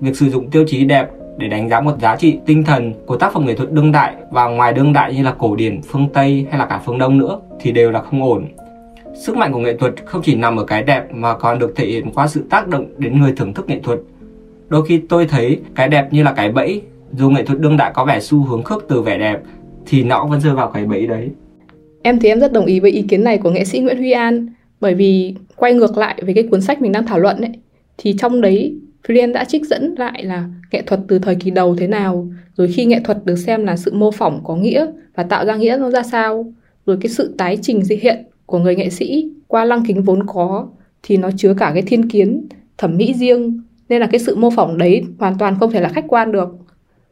việc 0.00 0.16
sử 0.16 0.30
dụng 0.30 0.50
tiêu 0.50 0.64
chí 0.66 0.84
đẹp 0.84 1.10
để 1.38 1.48
đánh 1.48 1.68
giá 1.68 1.80
một 1.80 1.98
giá 2.00 2.16
trị 2.16 2.38
tinh 2.46 2.64
thần 2.64 2.92
của 3.06 3.16
tác 3.16 3.32
phẩm 3.32 3.46
nghệ 3.46 3.54
thuật 3.54 3.72
đương 3.72 3.92
đại 3.92 4.14
và 4.30 4.46
ngoài 4.46 4.72
đương 4.72 4.92
đại 4.92 5.14
như 5.14 5.22
là 5.22 5.34
cổ 5.38 5.56
điển 5.56 5.82
phương 5.82 6.08
Tây 6.12 6.46
hay 6.50 6.58
là 6.58 6.66
cả 6.66 6.80
phương 6.84 6.98
Đông 6.98 7.18
nữa 7.18 7.40
thì 7.60 7.72
đều 7.72 7.90
là 7.90 8.02
không 8.02 8.22
ổn. 8.22 8.46
Sức 9.14 9.36
mạnh 9.36 9.52
của 9.52 9.58
nghệ 9.58 9.76
thuật 9.76 9.94
không 10.06 10.22
chỉ 10.22 10.34
nằm 10.34 10.56
ở 10.56 10.64
cái 10.64 10.82
đẹp 10.82 11.14
mà 11.14 11.34
còn 11.34 11.58
được 11.58 11.76
thể 11.76 11.86
hiện 11.86 12.10
qua 12.14 12.26
sự 12.26 12.44
tác 12.50 12.68
động 12.68 12.86
đến 12.98 13.20
người 13.20 13.32
thưởng 13.36 13.54
thức 13.54 13.68
nghệ 13.68 13.80
thuật. 13.82 13.98
Đôi 14.68 14.86
khi 14.86 15.00
tôi 15.08 15.26
thấy 15.26 15.60
cái 15.74 15.88
đẹp 15.88 16.12
như 16.12 16.22
là 16.22 16.32
cái 16.32 16.52
bẫy, 16.52 16.82
dù 17.12 17.30
nghệ 17.30 17.44
thuật 17.44 17.60
đương 17.60 17.76
đại 17.76 17.92
có 17.94 18.04
vẻ 18.04 18.20
xu 18.20 18.44
hướng 18.44 18.62
khước 18.62 18.84
từ 18.88 19.02
vẻ 19.02 19.18
đẹp 19.18 19.40
thì 19.86 20.02
nó 20.02 20.24
vẫn 20.24 20.40
rơi 20.40 20.54
vào 20.54 20.70
cái 20.70 20.84
bẫy 20.84 21.06
đấy. 21.06 21.30
Em 22.02 22.18
thì 22.18 22.28
em 22.28 22.40
rất 22.40 22.52
đồng 22.52 22.66
ý 22.66 22.80
với 22.80 22.90
ý 22.90 23.02
kiến 23.02 23.24
này 23.24 23.38
của 23.38 23.50
nghệ 23.50 23.64
sĩ 23.64 23.80
Nguyễn 23.80 23.98
Huy 23.98 24.10
An 24.10 24.46
bởi 24.80 24.94
vì 24.94 25.34
quay 25.56 25.74
ngược 25.74 25.98
lại 25.98 26.22
với 26.22 26.34
cái 26.34 26.44
cuốn 26.50 26.60
sách 26.60 26.82
mình 26.82 26.92
đang 26.92 27.06
thảo 27.06 27.18
luận 27.18 27.40
ấy 27.40 27.50
thì 27.98 28.14
trong 28.18 28.40
đấy 28.40 28.74
Freeland 29.06 29.32
đã 29.32 29.44
trích 29.44 29.66
dẫn 29.66 29.94
lại 29.98 30.24
là 30.24 30.48
nghệ 30.72 30.82
thuật 30.82 31.00
từ 31.08 31.18
thời 31.18 31.34
kỳ 31.34 31.50
đầu 31.50 31.76
thế 31.76 31.86
nào, 31.86 32.28
rồi 32.56 32.68
khi 32.68 32.84
nghệ 32.84 33.00
thuật 33.04 33.24
được 33.24 33.36
xem 33.36 33.64
là 33.64 33.76
sự 33.76 33.92
mô 33.94 34.10
phỏng 34.10 34.40
có 34.44 34.56
nghĩa 34.56 34.86
và 35.14 35.22
tạo 35.22 35.46
ra 35.46 35.56
nghĩa 35.56 35.76
nó 35.80 35.90
ra 35.90 36.02
sao, 36.02 36.52
rồi 36.86 36.96
cái 37.00 37.10
sự 37.10 37.34
tái 37.38 37.58
trình 37.62 37.82
dị 37.82 37.96
hiện 37.96 38.24
của 38.46 38.58
người 38.58 38.76
nghệ 38.76 38.90
sĩ 38.90 39.30
qua 39.46 39.64
lăng 39.64 39.84
kính 39.86 40.02
vốn 40.02 40.26
có 40.26 40.68
thì 41.02 41.16
nó 41.16 41.30
chứa 41.36 41.54
cả 41.54 41.70
cái 41.74 41.82
thiên 41.82 42.08
kiến, 42.08 42.48
thẩm 42.78 42.96
mỹ 42.96 43.14
riêng, 43.14 43.60
nên 43.88 44.00
là 44.00 44.06
cái 44.06 44.18
sự 44.18 44.36
mô 44.36 44.50
phỏng 44.50 44.78
đấy 44.78 45.04
hoàn 45.18 45.38
toàn 45.38 45.56
không 45.60 45.70
thể 45.70 45.80
là 45.80 45.88
khách 45.88 46.04
quan 46.08 46.32
được. 46.32 46.48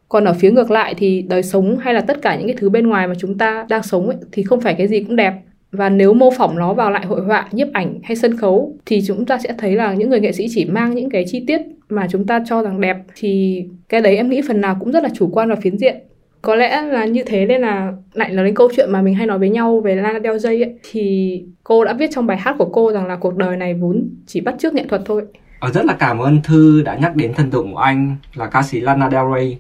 Còn 0.08 0.24
ở 0.24 0.32
phía 0.32 0.50
ngược 0.50 0.70
lại 0.70 0.94
thì 0.98 1.22
đời 1.28 1.42
sống 1.42 1.78
hay 1.78 1.94
là 1.94 2.00
tất 2.00 2.22
cả 2.22 2.36
những 2.36 2.46
cái 2.46 2.56
thứ 2.58 2.70
bên 2.70 2.86
ngoài 2.86 3.06
mà 3.06 3.14
chúng 3.18 3.38
ta 3.38 3.66
đang 3.68 3.82
sống 3.82 4.08
ấy, 4.08 4.16
thì 4.32 4.42
không 4.42 4.60
phải 4.60 4.74
cái 4.74 4.88
gì 4.88 5.00
cũng 5.00 5.16
đẹp 5.16 5.34
và 5.72 5.88
nếu 5.88 6.14
mô 6.14 6.30
phỏng 6.30 6.58
nó 6.58 6.74
vào 6.74 6.90
lại 6.90 7.06
hội 7.06 7.20
họa 7.20 7.48
nhiếp 7.52 7.68
ảnh 7.72 7.98
hay 8.04 8.16
sân 8.16 8.36
khấu 8.36 8.76
thì 8.86 9.02
chúng 9.06 9.24
ta 9.24 9.38
sẽ 9.38 9.54
thấy 9.58 9.76
là 9.76 9.94
những 9.94 10.10
người 10.10 10.20
nghệ 10.20 10.32
sĩ 10.32 10.46
chỉ 10.50 10.64
mang 10.64 10.94
những 10.94 11.10
cái 11.10 11.24
chi 11.28 11.44
tiết 11.46 11.60
mà 11.88 12.06
chúng 12.10 12.26
ta 12.26 12.42
cho 12.48 12.62
rằng 12.62 12.80
đẹp 12.80 12.96
thì 13.14 13.62
cái 13.88 14.00
đấy 14.00 14.16
em 14.16 14.28
nghĩ 14.28 14.42
phần 14.48 14.60
nào 14.60 14.76
cũng 14.80 14.92
rất 14.92 15.02
là 15.02 15.08
chủ 15.14 15.28
quan 15.32 15.48
và 15.48 15.56
phiến 15.56 15.78
diện 15.78 15.96
có 16.42 16.54
lẽ 16.54 16.82
là 16.82 17.04
như 17.04 17.22
thế 17.26 17.46
nên 17.46 17.60
là 17.60 17.92
lại 18.12 18.30
nói 18.32 18.44
đến 18.44 18.54
câu 18.54 18.68
chuyện 18.76 18.92
mà 18.92 19.02
mình 19.02 19.14
hay 19.14 19.26
nói 19.26 19.38
với 19.38 19.50
nhau 19.50 19.80
về 19.80 19.94
Lana 19.94 20.20
Del 20.20 20.38
Rey 20.38 20.62
ấy, 20.62 20.74
thì 20.90 21.44
cô 21.64 21.84
đã 21.84 21.92
viết 21.92 22.10
trong 22.12 22.26
bài 22.26 22.36
hát 22.36 22.54
của 22.58 22.68
cô 22.72 22.92
rằng 22.92 23.06
là 23.06 23.16
cuộc 23.16 23.36
đời 23.36 23.56
này 23.56 23.74
vốn 23.74 24.08
chỉ 24.26 24.40
bắt 24.40 24.54
chước 24.58 24.74
nghệ 24.74 24.84
thuật 24.88 25.02
thôi. 25.04 25.22
Ờ, 25.60 25.70
rất 25.70 25.84
là 25.84 25.96
cảm 25.98 26.18
ơn 26.18 26.42
Thư 26.42 26.82
đã 26.82 26.96
nhắc 26.96 27.16
đến 27.16 27.34
thần 27.34 27.50
tượng 27.50 27.72
của 27.72 27.78
anh 27.78 28.16
là 28.34 28.46
ca 28.46 28.62
sĩ 28.62 28.80
Lana 28.80 29.10
Del 29.10 29.24
Rey. 29.34 29.58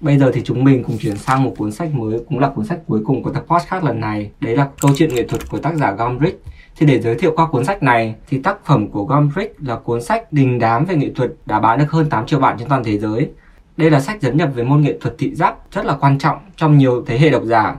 Bây 0.00 0.18
giờ 0.18 0.30
thì 0.34 0.42
chúng 0.44 0.64
mình 0.64 0.84
cùng 0.84 0.98
chuyển 0.98 1.16
sang 1.16 1.44
một 1.44 1.54
cuốn 1.58 1.72
sách 1.72 1.94
mới 1.94 2.20
cũng 2.28 2.38
là 2.38 2.48
cuốn 2.48 2.64
sách 2.64 2.78
cuối 2.86 3.00
cùng 3.04 3.22
của 3.22 3.30
tập 3.30 3.44
podcast 3.48 3.84
lần 3.84 4.00
này. 4.00 4.30
Đấy 4.40 4.56
là 4.56 4.68
câu 4.80 4.90
chuyện 4.96 5.14
nghệ 5.14 5.22
thuật 5.22 5.50
của 5.50 5.58
tác 5.58 5.74
giả 5.74 5.92
Gombrich. 5.92 6.42
Thì 6.76 6.86
để 6.86 7.00
giới 7.00 7.14
thiệu 7.14 7.32
qua 7.36 7.46
cuốn 7.46 7.64
sách 7.64 7.82
này 7.82 8.14
thì 8.28 8.38
tác 8.42 8.64
phẩm 8.64 8.88
của 8.88 9.04
Gombrich 9.04 9.56
là 9.58 9.76
cuốn 9.76 10.02
sách 10.02 10.32
đình 10.32 10.58
đám 10.58 10.84
về 10.84 10.96
nghệ 10.96 11.10
thuật 11.14 11.30
đã 11.46 11.60
bán 11.60 11.78
được 11.78 11.90
hơn 11.90 12.10
8 12.10 12.26
triệu 12.26 12.40
bản 12.40 12.56
trên 12.58 12.68
toàn 12.68 12.84
thế 12.84 12.98
giới. 12.98 13.30
Đây 13.76 13.90
là 13.90 14.00
sách 14.00 14.20
dẫn 14.20 14.36
nhập 14.36 14.50
về 14.54 14.64
môn 14.64 14.80
nghệ 14.80 14.98
thuật 15.00 15.14
thị 15.18 15.34
giác 15.34 15.54
rất 15.72 15.84
là 15.84 15.96
quan 16.00 16.18
trọng 16.18 16.38
trong 16.56 16.78
nhiều 16.78 17.04
thế 17.06 17.18
hệ 17.18 17.30
độc 17.30 17.42
giả. 17.44 17.76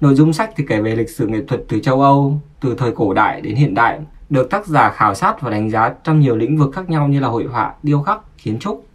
Nội 0.00 0.14
dung 0.14 0.32
sách 0.32 0.50
thì 0.56 0.64
kể 0.68 0.80
về 0.80 0.96
lịch 0.96 1.10
sử 1.10 1.26
nghệ 1.26 1.40
thuật 1.48 1.60
từ 1.68 1.80
châu 1.80 2.02
Âu, 2.02 2.40
từ 2.60 2.74
thời 2.78 2.92
cổ 2.92 3.12
đại 3.12 3.40
đến 3.40 3.54
hiện 3.54 3.74
đại 3.74 4.00
được 4.30 4.50
tác 4.50 4.66
giả 4.66 4.90
khảo 4.90 5.14
sát 5.14 5.40
và 5.40 5.50
đánh 5.50 5.70
giá 5.70 5.94
trong 6.04 6.20
nhiều 6.20 6.36
lĩnh 6.36 6.58
vực 6.58 6.74
khác 6.74 6.90
nhau 6.90 7.08
như 7.08 7.20
là 7.20 7.28
hội 7.28 7.44
họa, 7.44 7.74
điêu 7.82 8.02
khắc, 8.02 8.20
kiến 8.42 8.58
trúc. 8.58 8.86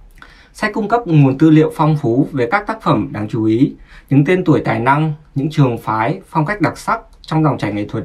Sách 0.53 0.72
cung 0.74 0.88
cấp 0.88 1.01
nguồn 1.05 1.38
tư 1.38 1.50
liệu 1.50 1.72
phong 1.75 1.98
phú 2.01 2.27
về 2.31 2.48
các 2.51 2.67
tác 2.67 2.81
phẩm 2.81 3.10
đáng 3.12 3.27
chú 3.29 3.43
ý, 3.43 3.74
những 4.10 4.25
tên 4.25 4.43
tuổi 4.43 4.62
tài 4.65 4.79
năng, 4.79 5.13
những 5.36 5.50
trường 5.50 5.77
phái, 5.77 6.20
phong 6.27 6.46
cách 6.46 6.62
đặc 6.62 6.77
sắc 6.77 7.01
trong 7.22 7.43
dòng 7.43 7.58
chảy 7.58 7.74
nghệ 7.74 7.86
thuật. 7.86 8.03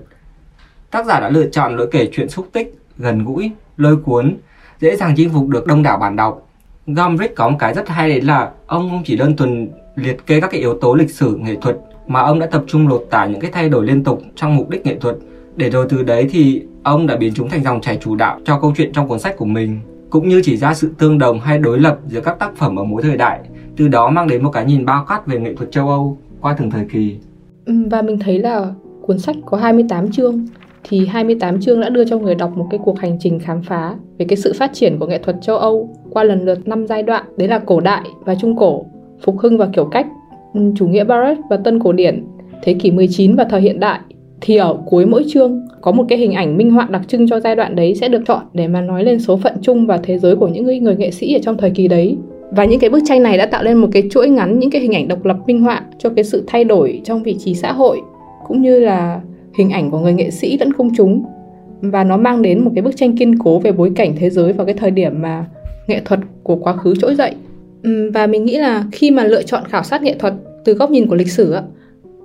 Tác 0.90 1.06
giả 1.06 1.20
đã 1.20 1.28
lựa 1.28 1.46
chọn 1.46 1.76
lối 1.76 1.88
kể 1.92 2.08
chuyện 2.12 2.28
xúc 2.28 2.48
tích, 2.52 2.78
gần 2.98 3.24
gũi, 3.24 3.50
lôi 3.76 3.96
cuốn, 3.96 4.36
dễ 4.80 4.96
dàng 4.96 5.14
chinh 5.16 5.30
phục 5.30 5.48
được 5.48 5.66
đông 5.66 5.82
đảo 5.82 5.98
bạn 5.98 6.16
đọc. 6.16 6.48
Gombrich 6.86 7.34
có 7.36 7.48
một 7.48 7.56
cái 7.58 7.74
rất 7.74 7.88
hay 7.88 8.08
đấy 8.08 8.20
là 8.20 8.50
ông 8.66 8.90
không 8.90 9.02
chỉ 9.04 9.16
đơn 9.16 9.36
thuần 9.36 9.68
liệt 9.96 10.26
kê 10.26 10.40
các 10.40 10.50
cái 10.50 10.60
yếu 10.60 10.78
tố 10.80 10.94
lịch 10.94 11.10
sử 11.10 11.36
nghệ 11.36 11.56
thuật 11.60 11.76
mà 12.06 12.20
ông 12.20 12.38
đã 12.38 12.46
tập 12.46 12.64
trung 12.66 12.88
lột 12.88 13.06
tả 13.10 13.26
những 13.26 13.40
cái 13.40 13.50
thay 13.50 13.68
đổi 13.68 13.86
liên 13.86 14.04
tục 14.04 14.22
trong 14.36 14.56
mục 14.56 14.70
đích 14.70 14.86
nghệ 14.86 14.96
thuật 15.00 15.16
để 15.56 15.70
rồi 15.70 15.86
từ 15.88 16.02
đấy 16.02 16.28
thì 16.30 16.62
ông 16.82 17.06
đã 17.06 17.16
biến 17.16 17.32
chúng 17.34 17.48
thành 17.48 17.62
dòng 17.62 17.80
chảy 17.80 17.98
chủ 18.02 18.16
đạo 18.16 18.40
cho 18.44 18.60
câu 18.60 18.72
chuyện 18.76 18.92
trong 18.92 19.08
cuốn 19.08 19.18
sách 19.18 19.36
của 19.36 19.44
mình 19.44 19.80
cũng 20.20 20.28
như 20.28 20.40
chỉ 20.44 20.56
ra 20.56 20.74
sự 20.74 20.90
tương 20.98 21.18
đồng 21.18 21.40
hay 21.40 21.58
đối 21.58 21.80
lập 21.80 21.98
giữa 22.06 22.20
các 22.20 22.38
tác 22.38 22.56
phẩm 22.56 22.78
ở 22.78 22.84
mỗi 22.84 23.02
thời 23.02 23.16
đại 23.16 23.40
từ 23.76 23.88
đó 23.88 24.10
mang 24.10 24.28
đến 24.28 24.42
một 24.42 24.50
cái 24.50 24.64
nhìn 24.64 24.84
bao 24.84 25.04
quát 25.08 25.26
về 25.26 25.40
nghệ 25.40 25.54
thuật 25.54 25.72
châu 25.72 25.88
Âu 25.88 26.18
qua 26.40 26.56
từng 26.58 26.70
thời 26.70 26.84
kỳ. 26.92 27.16
Và 27.66 28.02
mình 28.02 28.18
thấy 28.18 28.38
là 28.38 28.66
cuốn 29.02 29.18
sách 29.18 29.36
có 29.46 29.56
28 29.56 30.10
chương 30.12 30.46
thì 30.84 31.06
28 31.06 31.60
chương 31.60 31.80
đã 31.80 31.88
đưa 31.88 32.04
cho 32.04 32.18
người 32.18 32.34
đọc 32.34 32.56
một 32.56 32.66
cái 32.70 32.80
cuộc 32.84 32.98
hành 32.98 33.16
trình 33.20 33.38
khám 33.38 33.62
phá 33.62 33.94
về 34.18 34.26
cái 34.28 34.36
sự 34.36 34.52
phát 34.58 34.70
triển 34.74 34.98
của 34.98 35.06
nghệ 35.06 35.18
thuật 35.18 35.36
châu 35.42 35.56
Âu 35.56 35.90
qua 36.10 36.24
lần 36.24 36.44
lượt 36.44 36.68
5 36.68 36.86
giai 36.86 37.02
đoạn, 37.02 37.24
đấy 37.36 37.48
là 37.48 37.58
cổ 37.58 37.80
đại 37.80 38.02
và 38.24 38.34
trung 38.34 38.56
cổ, 38.56 38.84
phục 39.24 39.38
hưng 39.38 39.58
và 39.58 39.68
kiểu 39.72 39.84
cách, 39.84 40.06
chủ 40.76 40.88
nghĩa 40.88 41.04
Baroque 41.04 41.42
và 41.50 41.56
tân 41.56 41.82
cổ 41.82 41.92
điển, 41.92 42.24
thế 42.62 42.74
kỷ 42.74 42.90
19 42.90 43.36
và 43.36 43.44
thời 43.44 43.60
hiện 43.60 43.80
đại. 43.80 44.00
Thì 44.40 44.56
ở 44.56 44.76
cuối 44.86 45.06
mỗi 45.06 45.24
chương 45.28 45.68
có 45.80 45.92
một 45.92 46.04
cái 46.08 46.18
hình 46.18 46.32
ảnh 46.32 46.56
minh 46.56 46.70
họa 46.70 46.88
đặc 46.90 47.02
trưng 47.08 47.28
cho 47.28 47.40
giai 47.40 47.56
đoạn 47.56 47.76
đấy 47.76 47.94
sẽ 47.94 48.08
được 48.08 48.22
chọn 48.26 48.42
để 48.52 48.68
mà 48.68 48.80
nói 48.80 49.04
lên 49.04 49.20
số 49.20 49.36
phận 49.36 49.54
chung 49.62 49.86
và 49.86 49.98
thế 50.02 50.18
giới 50.18 50.36
của 50.36 50.48
những 50.48 50.64
người, 50.64 50.78
người 50.78 50.96
nghệ 50.96 51.10
sĩ 51.10 51.34
ở 51.34 51.38
trong 51.42 51.56
thời 51.56 51.70
kỳ 51.70 51.88
đấy. 51.88 52.16
Và 52.50 52.64
những 52.64 52.80
cái 52.80 52.90
bức 52.90 53.02
tranh 53.06 53.22
này 53.22 53.38
đã 53.38 53.46
tạo 53.46 53.64
lên 53.64 53.76
một 53.76 53.88
cái 53.92 54.02
chuỗi 54.10 54.28
ngắn 54.28 54.58
những 54.58 54.70
cái 54.70 54.80
hình 54.80 54.92
ảnh 54.92 55.08
độc 55.08 55.24
lập 55.24 55.36
minh 55.46 55.60
họa 55.60 55.82
cho 55.98 56.10
cái 56.10 56.24
sự 56.24 56.44
thay 56.46 56.64
đổi 56.64 57.00
trong 57.04 57.22
vị 57.22 57.36
trí 57.38 57.54
xã 57.54 57.72
hội 57.72 58.00
cũng 58.46 58.62
như 58.62 58.80
là 58.80 59.20
hình 59.58 59.70
ảnh 59.70 59.90
của 59.90 59.98
người 59.98 60.12
nghệ 60.12 60.30
sĩ 60.30 60.58
lẫn 60.58 60.72
công 60.72 60.90
chúng 60.96 61.24
và 61.80 62.04
nó 62.04 62.16
mang 62.16 62.42
đến 62.42 62.64
một 62.64 62.70
cái 62.74 62.82
bức 62.82 62.96
tranh 62.96 63.16
kiên 63.16 63.38
cố 63.38 63.58
về 63.58 63.72
bối 63.72 63.92
cảnh 63.96 64.14
thế 64.18 64.30
giới 64.30 64.52
vào 64.52 64.66
cái 64.66 64.74
thời 64.74 64.90
điểm 64.90 65.22
mà 65.22 65.44
nghệ 65.86 66.00
thuật 66.04 66.20
của 66.42 66.56
quá 66.56 66.72
khứ 66.72 66.94
trỗi 67.00 67.14
dậy 67.14 67.34
và 68.12 68.26
mình 68.26 68.44
nghĩ 68.44 68.56
là 68.56 68.84
khi 68.92 69.10
mà 69.10 69.24
lựa 69.24 69.42
chọn 69.42 69.64
khảo 69.68 69.82
sát 69.82 70.02
nghệ 70.02 70.14
thuật 70.18 70.34
từ 70.64 70.74
góc 70.74 70.90
nhìn 70.90 71.06
của 71.06 71.14
lịch 71.14 71.30
sử 71.30 71.54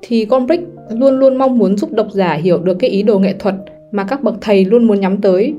thì 0.01 0.25
Gombrich 0.25 0.61
luôn 0.89 1.19
luôn 1.19 1.35
mong 1.35 1.57
muốn 1.57 1.77
giúp 1.77 1.91
độc 1.93 2.07
giả 2.11 2.33
hiểu 2.33 2.57
được 2.57 2.73
cái 2.73 2.89
ý 2.89 3.03
đồ 3.03 3.19
nghệ 3.19 3.33
thuật 3.39 3.55
mà 3.91 4.03
các 4.03 4.23
bậc 4.23 4.35
thầy 4.41 4.65
luôn 4.65 4.83
muốn 4.83 4.99
nhắm 4.99 5.21
tới. 5.21 5.53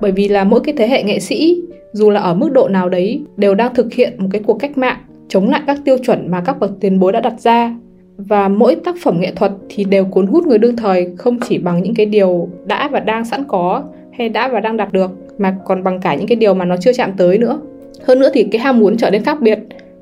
Bởi 0.00 0.12
vì 0.12 0.28
là 0.28 0.44
mỗi 0.44 0.60
cái 0.64 0.74
thế 0.78 0.88
hệ 0.88 1.02
nghệ 1.02 1.20
sĩ, 1.20 1.62
dù 1.92 2.10
là 2.10 2.20
ở 2.20 2.34
mức 2.34 2.52
độ 2.52 2.68
nào 2.68 2.88
đấy, 2.88 3.20
đều 3.36 3.54
đang 3.54 3.74
thực 3.74 3.92
hiện 3.92 4.12
một 4.18 4.28
cái 4.30 4.42
cuộc 4.46 4.54
cách 4.54 4.78
mạng 4.78 4.96
chống 5.28 5.50
lại 5.50 5.60
các 5.66 5.78
tiêu 5.84 5.96
chuẩn 5.98 6.30
mà 6.30 6.42
các 6.46 6.60
bậc 6.60 6.70
tiền 6.80 7.00
bối 7.00 7.12
đã 7.12 7.20
đặt 7.20 7.40
ra. 7.40 7.76
Và 8.16 8.48
mỗi 8.48 8.74
tác 8.74 8.94
phẩm 9.02 9.20
nghệ 9.20 9.32
thuật 9.36 9.52
thì 9.68 9.84
đều 9.84 10.04
cuốn 10.04 10.26
hút 10.26 10.46
người 10.46 10.58
đương 10.58 10.76
thời 10.76 11.16
không 11.18 11.38
chỉ 11.48 11.58
bằng 11.58 11.82
những 11.82 11.94
cái 11.94 12.06
điều 12.06 12.48
đã 12.66 12.88
và 12.88 13.00
đang 13.00 13.24
sẵn 13.24 13.44
có 13.48 13.82
hay 14.12 14.28
đã 14.28 14.48
và 14.48 14.60
đang 14.60 14.76
đạt 14.76 14.92
được, 14.92 15.10
mà 15.38 15.56
còn 15.64 15.84
bằng 15.84 16.00
cả 16.00 16.14
những 16.14 16.26
cái 16.26 16.36
điều 16.36 16.54
mà 16.54 16.64
nó 16.64 16.76
chưa 16.80 16.92
chạm 16.92 17.10
tới 17.16 17.38
nữa. 17.38 17.60
Hơn 18.04 18.20
nữa 18.20 18.28
thì 18.34 18.44
cái 18.44 18.60
ham 18.60 18.78
muốn 18.78 18.96
trở 18.96 19.10
nên 19.10 19.22
khác 19.22 19.40
biệt 19.40 19.58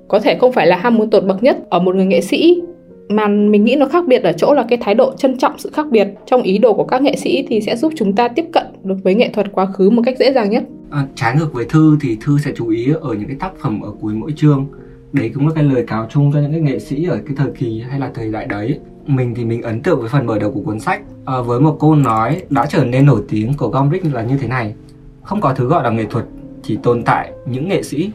có 0.09 0.21
thể 0.21 0.35
không 0.35 0.53
phải 0.53 0.67
là 0.67 0.77
ham 0.77 0.95
muốn 0.95 1.11
tột 1.11 1.25
bậc 1.25 1.43
nhất 1.43 1.57
ở 1.69 1.79
một 1.79 1.95
người 1.95 2.07
nghệ 2.07 2.21
sĩ 2.21 2.63
mà 3.11 3.29
mình 3.29 3.65
nghĩ 3.65 3.77
nó 3.77 3.87
khác 3.87 4.05
biệt 4.07 4.23
ở 4.23 4.33
chỗ 4.33 4.55
là 4.55 4.67
cái 4.69 4.79
thái 4.83 4.95
độ 4.95 5.13
trân 5.17 5.39
trọng 5.39 5.59
sự 5.59 5.71
khác 5.73 5.87
biệt 5.91 6.09
trong 6.27 6.43
ý 6.43 6.59
đồ 6.59 6.75
của 6.75 6.85
các 6.85 7.03
nghệ 7.03 7.17
sĩ 7.17 7.47
thì 7.49 7.61
sẽ 7.61 7.77
giúp 7.77 7.93
chúng 7.97 8.15
ta 8.15 8.29
tiếp 8.29 8.45
cận 8.53 8.67
được 8.83 8.97
với 9.05 9.15
nghệ 9.15 9.31
thuật 9.33 9.53
quá 9.53 9.67
khứ 9.67 9.91
một 9.91 10.03
cách 10.07 10.19
dễ 10.19 10.33
dàng 10.33 10.51
nhất. 10.51 10.65
À, 10.91 11.07
trái 11.15 11.37
ngược 11.37 11.53
với 11.53 11.65
thư 11.65 11.99
thì 12.01 12.17
thư 12.21 12.39
sẽ 12.39 12.53
chú 12.57 12.69
ý 12.69 12.93
ở 13.01 13.15
những 13.15 13.27
cái 13.27 13.37
tác 13.41 13.53
phẩm 13.63 13.81
ở 13.81 13.91
cuối 14.01 14.15
mỗi 14.15 14.33
chương. 14.37 14.67
Đấy 15.13 15.31
cũng 15.35 15.49
là 15.49 15.55
cái 15.55 15.65
lời 15.65 15.85
cáo 15.87 16.07
chung 16.11 16.33
cho 16.33 16.41
những 16.41 16.53
cái 16.53 16.61
nghệ 16.61 16.79
sĩ 16.79 17.05
ở 17.05 17.21
cái 17.27 17.35
thời 17.37 17.51
kỳ 17.59 17.83
hay 17.91 18.01
là 18.01 18.11
thời 18.15 18.33
đại 18.33 18.47
đấy. 18.47 18.79
Mình 19.07 19.35
thì 19.35 19.45
mình 19.45 19.63
ấn 19.63 19.83
tượng 19.83 20.01
với 20.01 20.09
phần 20.09 20.27
mở 20.27 20.39
đầu 20.39 20.51
của 20.51 20.61
cuốn 20.61 20.81
sách. 20.81 21.01
À, 21.25 21.41
với 21.41 21.61
một 21.61 21.77
câu 21.81 21.95
nói 21.95 22.43
đã 22.51 22.67
trở 22.67 22.85
nên 22.85 23.07
nổi 23.07 23.23
tiếng 23.29 23.53
của 23.59 23.69
Gombrich 23.69 24.15
là 24.15 24.23
như 24.23 24.37
thế 24.37 24.49
này. 24.49 24.75
Không 25.23 25.41
có 25.41 25.55
thứ 25.55 25.69
gọi 25.69 25.85
là 25.85 25.91
nghệ 25.91 26.05
thuật 26.11 26.25
chỉ 26.63 26.79
tồn 26.83 27.03
tại 27.03 27.33
những 27.47 27.69
nghệ 27.69 27.83
sĩ 27.83 28.11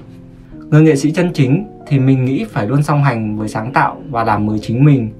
người 0.76 0.84
nghệ 0.84 0.96
sĩ 0.96 1.12
chân 1.12 1.34
chính 1.34 1.68
thì 1.88 2.00
mình 2.00 2.26
nghĩ 2.26 2.46
phải 2.52 2.68
luôn 2.68 2.84
song 2.84 3.04
hành 3.04 3.38
với 3.38 3.48
sáng 3.48 3.74
tạo 3.74 4.02
và 4.10 4.24
làm 4.24 4.46
mới 4.46 4.60
chính 4.60 4.86
mình 4.86 5.12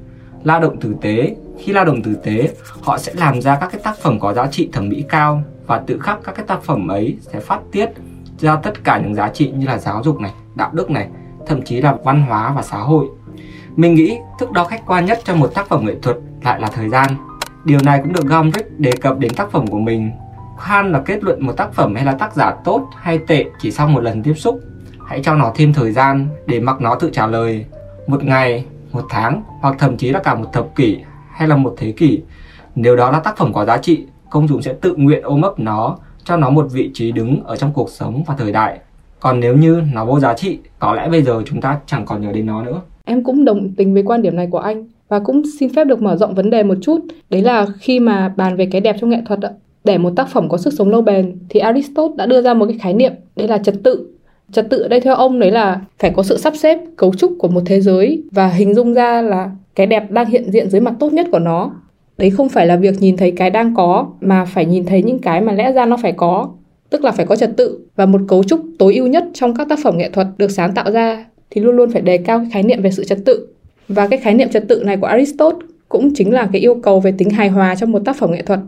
lao 0.44 0.60
động 0.60 0.80
tử 0.80 0.96
tế, 1.02 1.36
khi 1.60 1.74
lao 1.74 1.86
động 1.86 2.02
tử 2.02 2.16
tế, 2.24 2.50
họ 2.82 2.98
sẽ 2.98 3.14
làm 3.16 3.42
ra 3.42 3.56
các 3.56 3.70
cái 3.72 3.82
tác 3.84 3.98
phẩm 3.98 4.20
có 4.20 4.34
giá 4.34 4.48
trị 4.48 4.70
thẩm 4.74 4.90
mỹ 4.90 5.04
cao 5.10 5.44
và 5.66 5.82
tự 5.88 6.00
khắc 6.00 6.20
các 6.24 6.36
cái 6.36 6.46
tác 6.48 6.64
phẩm 6.64 6.88
ấy 6.88 7.18
sẽ 7.22 7.40
phát 7.40 7.60
tiết 7.72 7.90
ra 8.40 8.56
tất 8.56 8.84
cả 8.84 8.98
những 8.98 9.16
giá 9.16 9.30
trị 9.30 9.52
như 9.52 9.68
là 9.68 9.78
giáo 9.78 10.04
dục 10.04 10.20
này, 10.20 10.32
đạo 10.56 10.70
đức 10.74 10.92
này, 10.92 11.08
thậm 11.48 11.62
chí 11.62 11.82
là 11.82 11.96
văn 12.04 12.22
hóa 12.22 12.54
và 12.56 12.62
xã 12.62 12.78
hội. 12.78 13.06
Mình 13.76 13.96
nghĩ 13.96 14.18
thước 14.40 14.52
đo 14.52 14.64
khách 14.64 14.86
quan 14.86 15.06
nhất 15.06 15.20
cho 15.24 15.36
một 15.36 15.52
tác 15.56 15.68
phẩm 15.68 15.86
nghệ 15.86 15.96
thuật 16.02 16.18
lại 16.44 16.62
là 16.62 16.68
thời 16.68 16.90
gian. 16.90 17.12
Điều 17.66 17.80
này 17.84 18.00
cũng 18.04 18.14
được 18.14 18.26
Gombrich 18.26 18.80
đề 18.80 18.92
cập 18.92 19.20
đến 19.20 19.34
tác 19.34 19.52
phẩm 19.52 19.68
của 19.68 19.80
mình. 19.80 20.12
Khan 20.60 20.92
là 20.92 21.02
kết 21.06 21.24
luận 21.24 21.46
một 21.46 21.54
tác 21.58 21.74
phẩm 21.74 21.96
hay 21.96 22.06
là 22.06 22.12
tác 22.12 22.34
giả 22.36 22.56
tốt 22.64 22.90
hay 22.96 23.18
tệ 23.18 23.46
chỉ 23.60 23.72
sau 23.72 23.88
một 23.88 24.00
lần 24.00 24.24
tiếp 24.24 24.34
xúc. 24.34 24.60
Hãy 25.08 25.22
cho 25.24 25.36
nó 25.36 25.52
thêm 25.56 25.74
thời 25.74 25.92
gian 25.92 26.28
để 26.46 26.60
mặc 26.60 26.82
nó 26.82 26.96
tự 26.96 27.10
trả 27.14 27.28
lời. 27.28 27.66
Một 28.08 28.24
ngày, 28.24 28.66
một 28.92 29.06
tháng 29.10 29.44
hoặc 29.62 29.76
thậm 29.80 29.98
chí 29.98 30.12
là 30.12 30.20
cả 30.20 30.36
một 30.36 30.54
thập 30.54 30.76
kỷ 30.76 30.98
hay 31.32 31.48
là 31.48 31.56
một 31.56 31.74
thế 31.78 31.92
kỷ. 31.92 32.22
Nếu 32.76 32.96
đó 32.96 33.12
là 33.12 33.20
tác 33.20 33.38
phẩm 33.38 33.54
có 33.54 33.66
giá 33.66 33.78
trị, 33.78 34.06
công 34.30 34.48
chúng 34.48 34.62
sẽ 34.62 34.74
tự 34.74 34.96
nguyện 34.96 35.22
ôm 35.24 35.42
ấp 35.42 35.60
nó, 35.60 35.98
cho 36.24 36.38
nó 36.38 36.50
một 36.50 36.68
vị 36.72 36.92
trí 36.94 37.12
đứng 37.12 37.44
ở 37.44 37.56
trong 37.56 37.74
cuộc 37.74 37.90
sống 37.90 38.24
và 38.28 38.36
thời 38.38 38.52
đại 38.52 38.80
còn 39.20 39.40
nếu 39.40 39.58
như 39.58 39.82
nó 39.94 40.06
vô 40.06 40.20
giá 40.20 40.34
trị 40.34 40.58
có 40.80 40.94
lẽ 40.94 41.10
bây 41.10 41.22
giờ 41.22 41.42
chúng 41.46 41.62
ta 41.62 41.80
chẳng 41.86 42.06
còn 42.06 42.22
nhớ 42.22 42.32
đến 42.32 42.46
nó 42.46 42.64
nữa 42.64 42.82
em 43.06 43.24
cũng 43.24 43.46
đồng 43.46 43.70
tình 43.78 43.94
với 43.94 44.04
quan 44.04 44.22
điểm 44.22 44.36
này 44.36 44.48
của 44.52 44.58
anh 44.58 44.88
và 45.08 45.20
cũng 45.20 45.42
xin 45.60 45.74
phép 45.74 45.84
được 45.84 46.02
mở 46.02 46.16
rộng 46.16 46.36
vấn 46.36 46.50
đề 46.50 46.64
một 46.64 46.76
chút 46.82 47.00
đấy 47.30 47.42
là 47.42 47.66
khi 47.80 48.00
mà 48.00 48.34
bàn 48.38 48.56
về 48.56 48.68
cái 48.72 48.82
đẹp 48.82 48.96
trong 49.02 49.10
nghệ 49.10 49.22
thuật 49.26 49.40
để 49.84 49.98
một 49.98 50.14
tác 50.16 50.30
phẩm 50.30 50.50
có 50.50 50.58
sức 50.58 50.74
sống 50.78 50.90
lâu 50.90 51.02
bền 51.02 51.38
thì 51.50 51.60
Aristotle 51.60 52.16
đã 52.18 52.26
đưa 52.26 52.42
ra 52.42 52.54
một 52.54 52.66
cái 52.70 52.78
khái 52.78 52.94
niệm 52.94 53.14
đấy 53.36 53.48
là 53.48 53.58
trật 53.58 53.76
tự 53.84 54.15
trật 54.52 54.70
tự 54.70 54.82
ở 54.82 54.88
đây 54.88 55.00
theo 55.00 55.16
ông 55.16 55.40
đấy 55.40 55.52
là 55.52 55.82
phải 56.00 56.12
có 56.16 56.24
sự 56.24 56.38
sắp 56.38 56.54
xếp, 56.56 56.80
cấu 56.96 57.14
trúc 57.14 57.32
của 57.40 57.48
một 57.48 57.62
thế 57.66 57.82
giới 57.82 58.24
và 58.32 58.48
hình 58.48 58.74
dung 58.74 58.94
ra 58.94 59.22
là 59.22 59.52
cái 59.76 59.88
đẹp 59.88 60.12
đang 60.12 60.30
hiện 60.30 60.52
diện 60.52 60.70
dưới 60.70 60.82
mặt 60.82 60.94
tốt 61.00 61.14
nhất 61.14 61.28
của 61.32 61.40
nó 61.40 61.72
đấy 62.18 62.30
không 62.30 62.50
phải 62.50 62.68
là 62.68 62.76
việc 62.76 62.96
nhìn 63.00 63.18
thấy 63.18 63.32
cái 63.32 63.50
đang 63.50 63.76
có, 63.76 64.08
mà 64.22 64.46
phải 64.46 64.66
nhìn 64.66 64.86
thấy 64.86 65.04
những 65.04 65.20
cái 65.20 65.42
mà 65.42 65.54
lẽ 65.54 65.72
ra 65.72 65.86
nó 65.86 65.98
phải 65.98 66.12
có, 66.12 66.50
tức 66.90 67.04
là 67.04 67.12
phải 67.12 67.26
có 67.26 67.36
trật 67.36 67.58
tự 67.58 67.80
và 67.96 68.06
một 68.06 68.22
cấu 68.28 68.44
trúc 68.44 68.62
tối 68.80 68.96
ưu 68.96 69.08
nhất 69.08 69.26
trong 69.34 69.56
các 69.56 69.70
tác 69.70 69.80
phẩm 69.84 69.98
nghệ 69.98 70.10
thuật 70.10 70.28
được 70.38 70.52
sáng 70.52 70.74
tạo 70.74 70.92
ra 70.92 71.26
thì 71.50 71.62
luôn 71.62 71.76
luôn 71.76 71.92
phải 71.92 72.02
đề 72.02 72.18
cao 72.18 72.40
cái 72.40 72.48
khái 72.52 72.64
niệm 72.64 72.82
về 72.82 72.92
sự 72.92 73.04
trật 73.04 73.18
tự. 73.26 73.48
Và 73.88 74.08
cái 74.08 74.20
khái 74.20 74.34
niệm 74.34 74.50
trật 74.50 74.68
tự 74.68 74.84
này 74.84 74.98
của 74.98 75.08
Aristotle 75.08 75.68
cũng 75.90 76.14
chính 76.16 76.34
là 76.34 76.50
cái 76.54 76.62
yêu 76.62 76.76
cầu 76.84 77.00
về 77.00 77.14
tính 77.18 77.30
hài 77.30 77.50
hòa 77.50 77.76
trong 77.76 77.92
một 77.92 78.02
tác 78.06 78.16
phẩm 78.16 78.32
nghệ 78.32 78.42
thuật. 78.42 78.60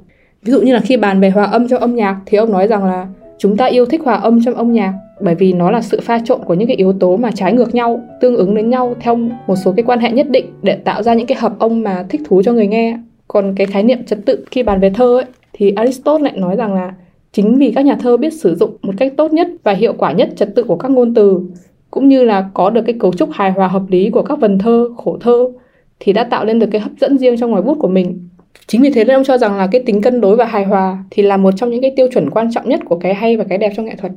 Ví 0.44 0.52
dụ 0.52 0.62
như 0.62 0.74
là 0.74 0.80
khi 0.80 0.98
bàn 0.98 1.22
về 1.22 1.30
hòa 1.30 1.46
âm 1.46 1.68
trong 1.68 1.82
âm 1.82 1.96
nhạc 1.96 2.20
thì 2.26 2.38
ông 2.38 2.52
nói 2.52 2.68
rằng 2.68 2.86
là 2.86 3.08
chúng 3.38 3.58
ta 3.58 3.66
yêu 3.66 3.86
thích 3.86 4.02
hòa 4.04 4.16
âm 4.16 4.44
trong 4.44 4.56
âm 4.56 4.74
nhạc 4.74 4.94
bởi 5.22 5.36
vì 5.36 5.54
nó 5.54 5.72
là 5.72 5.82
sự 5.82 6.00
pha 6.04 6.20
trộn 6.26 6.40
của 6.46 6.54
những 6.54 6.68
cái 6.68 6.78
yếu 6.78 6.94
tố 6.94 7.18
mà 7.18 7.32
trái 7.32 7.54
ngược 7.54 7.76
nhau, 7.76 8.02
tương 8.22 8.36
ứng 8.36 8.56
đến 8.56 8.70
nhau 8.70 8.96
theo 9.00 9.16
một 9.48 9.56
số 9.56 9.74
cái 9.78 9.84
quan 9.84 10.00
hệ 10.00 10.12
nhất 10.12 10.30
định 10.30 10.46
để 10.62 10.76
tạo 10.76 11.04
ra 11.04 11.14
những 11.14 11.28
cái 11.28 11.38
hợp 11.38 11.60
âm 11.60 11.84
mà 11.84 12.06
thích 12.10 12.22
thú 12.28 12.42
cho 12.44 12.54
người 12.54 12.68
nghe. 12.68 13.00
Còn 13.28 13.56
cái 13.56 13.68
khái 13.68 13.84
niệm 13.84 14.06
trật 14.06 14.20
tự 14.26 14.46
khi 14.52 14.64
bàn 14.64 14.80
về 14.80 14.90
thơ 14.90 15.18
ấy 15.18 15.26
thì 15.54 15.72
Aristotle 15.72 16.24
lại 16.24 16.38
nói 16.38 16.56
rằng 16.56 16.74
là 16.74 16.94
Chính 17.38 17.56
vì 17.56 17.72
các 17.72 17.86
nhà 17.86 17.96
thơ 17.96 18.18
biết 18.18 18.34
sử 18.34 18.56
dụng 18.56 18.78
một 18.82 18.94
cách 18.98 19.14
tốt 19.18 19.34
nhất 19.34 19.48
và 19.64 19.74
hiệu 19.74 19.94
quả 19.98 20.12
nhất 20.12 20.30
trật 20.36 20.56
tự 20.56 20.64
của 20.64 20.76
các 20.76 20.92
ngôn 20.92 21.14
từ, 21.14 21.42
cũng 21.92 22.08
như 22.08 22.24
là 22.24 22.50
có 22.54 22.70
được 22.70 22.82
cái 22.86 22.96
cấu 23.00 23.14
trúc 23.14 23.30
hài 23.32 23.52
hòa 23.52 23.68
hợp 23.68 23.84
lý 23.90 24.10
của 24.10 24.22
các 24.22 24.40
vần 24.40 24.60
thơ, 24.60 24.90
khổ 24.98 25.18
thơ, 25.22 25.52
thì 26.00 26.14
đã 26.14 26.24
tạo 26.24 26.46
lên 26.46 26.60
được 26.60 26.68
cái 26.72 26.82
hấp 26.82 26.92
dẫn 27.02 27.18
riêng 27.18 27.38
trong 27.38 27.52
ngoài 27.52 27.64
bút 27.64 27.78
của 27.80 27.88
mình. 27.88 28.30
Chính 28.68 28.82
vì 28.82 28.90
thế 28.90 29.04
nên 29.04 29.16
ông 29.16 29.24
cho 29.24 29.38
rằng 29.38 29.58
là 29.58 29.68
cái 29.72 29.84
tính 29.86 30.02
cân 30.02 30.22
đối 30.22 30.36
và 30.36 30.46
hài 30.46 30.66
hòa 30.66 30.98
thì 31.12 31.24
là 31.24 31.38
một 31.38 31.52
trong 31.58 31.70
những 31.70 31.82
cái 31.82 31.94
tiêu 31.96 32.08
chuẩn 32.14 32.30
quan 32.30 32.52
trọng 32.52 32.70
nhất 32.70 32.80
của 32.86 33.00
cái 33.00 33.14
hay 33.14 33.38
và 33.38 33.44
cái 33.50 33.58
đẹp 33.58 33.74
trong 33.78 33.86
nghệ 33.86 33.96
thuật. 33.96 34.12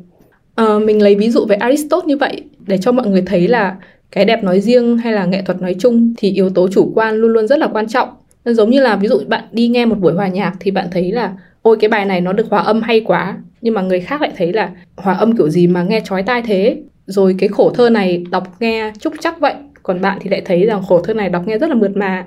À, 0.55 0.79
mình 0.85 1.03
lấy 1.03 1.15
ví 1.15 1.31
dụ 1.31 1.47
về 1.47 1.57
Aristotle 1.57 2.07
như 2.07 2.17
vậy 2.17 2.43
để 2.67 2.79
cho 2.79 2.93
mọi 2.93 3.07
người 3.07 3.23
thấy 3.27 3.49
là 3.49 3.77
cái 4.13 4.25
đẹp 4.25 4.45
nói 4.45 4.61
riêng 4.61 4.99
hay 4.99 5.13
là 5.13 5.25
nghệ 5.25 5.43
thuật 5.43 5.63
nói 5.63 5.77
chung 5.79 6.15
thì 6.17 6.33
yếu 6.33 6.51
tố 6.51 6.69
chủ 6.69 6.93
quan 6.95 7.15
luôn 7.15 7.33
luôn 7.33 7.47
rất 7.47 7.59
là 7.59 7.69
quan 7.73 7.89
trọng. 7.89 8.09
Giống 8.45 8.71
như 8.71 8.81
là 8.81 8.97
ví 8.97 9.09
dụ 9.09 9.21
bạn 9.29 9.45
đi 9.53 9.69
nghe 9.69 9.87
một 9.87 9.99
buổi 9.99 10.13
hòa 10.13 10.29
nhạc 10.29 10.53
thì 10.61 10.71
bạn 10.71 10.89
thấy 10.91 11.13
là 11.13 11.33
ôi 11.63 11.77
cái 11.81 11.89
bài 11.89 12.05
này 12.05 12.21
nó 12.21 12.33
được 12.33 12.47
hòa 12.51 12.61
âm 12.61 12.83
hay 12.83 13.01
quá 13.01 13.37
nhưng 13.61 13.75
mà 13.75 13.83
người 13.83 14.01
khác 14.01 14.21
lại 14.21 14.31
thấy 14.37 14.53
là 14.53 14.71
hòa 14.97 15.15
âm 15.15 15.37
kiểu 15.37 15.49
gì 15.49 15.67
mà 15.67 15.83
nghe 15.83 16.01
chói 16.05 16.23
tai 16.23 16.43
thế 16.43 16.77
rồi 17.07 17.35
cái 17.39 17.49
khổ 17.49 17.71
thơ 17.71 17.91
này 17.91 18.25
đọc 18.31 18.61
nghe 18.61 18.93
trúc 19.01 19.13
chắc 19.21 19.41
vậy 19.41 19.55
còn 19.83 20.01
bạn 20.01 20.19
thì 20.21 20.31
lại 20.31 20.43
thấy 20.45 20.67
rằng 20.67 20.83
khổ 20.89 21.01
thơ 21.01 21.15
này 21.15 21.29
đọc 21.29 21.43
nghe 21.47 21.59
rất 21.59 21.69
là 21.69 21.75
mượt 21.75 21.97
mà 21.97 22.27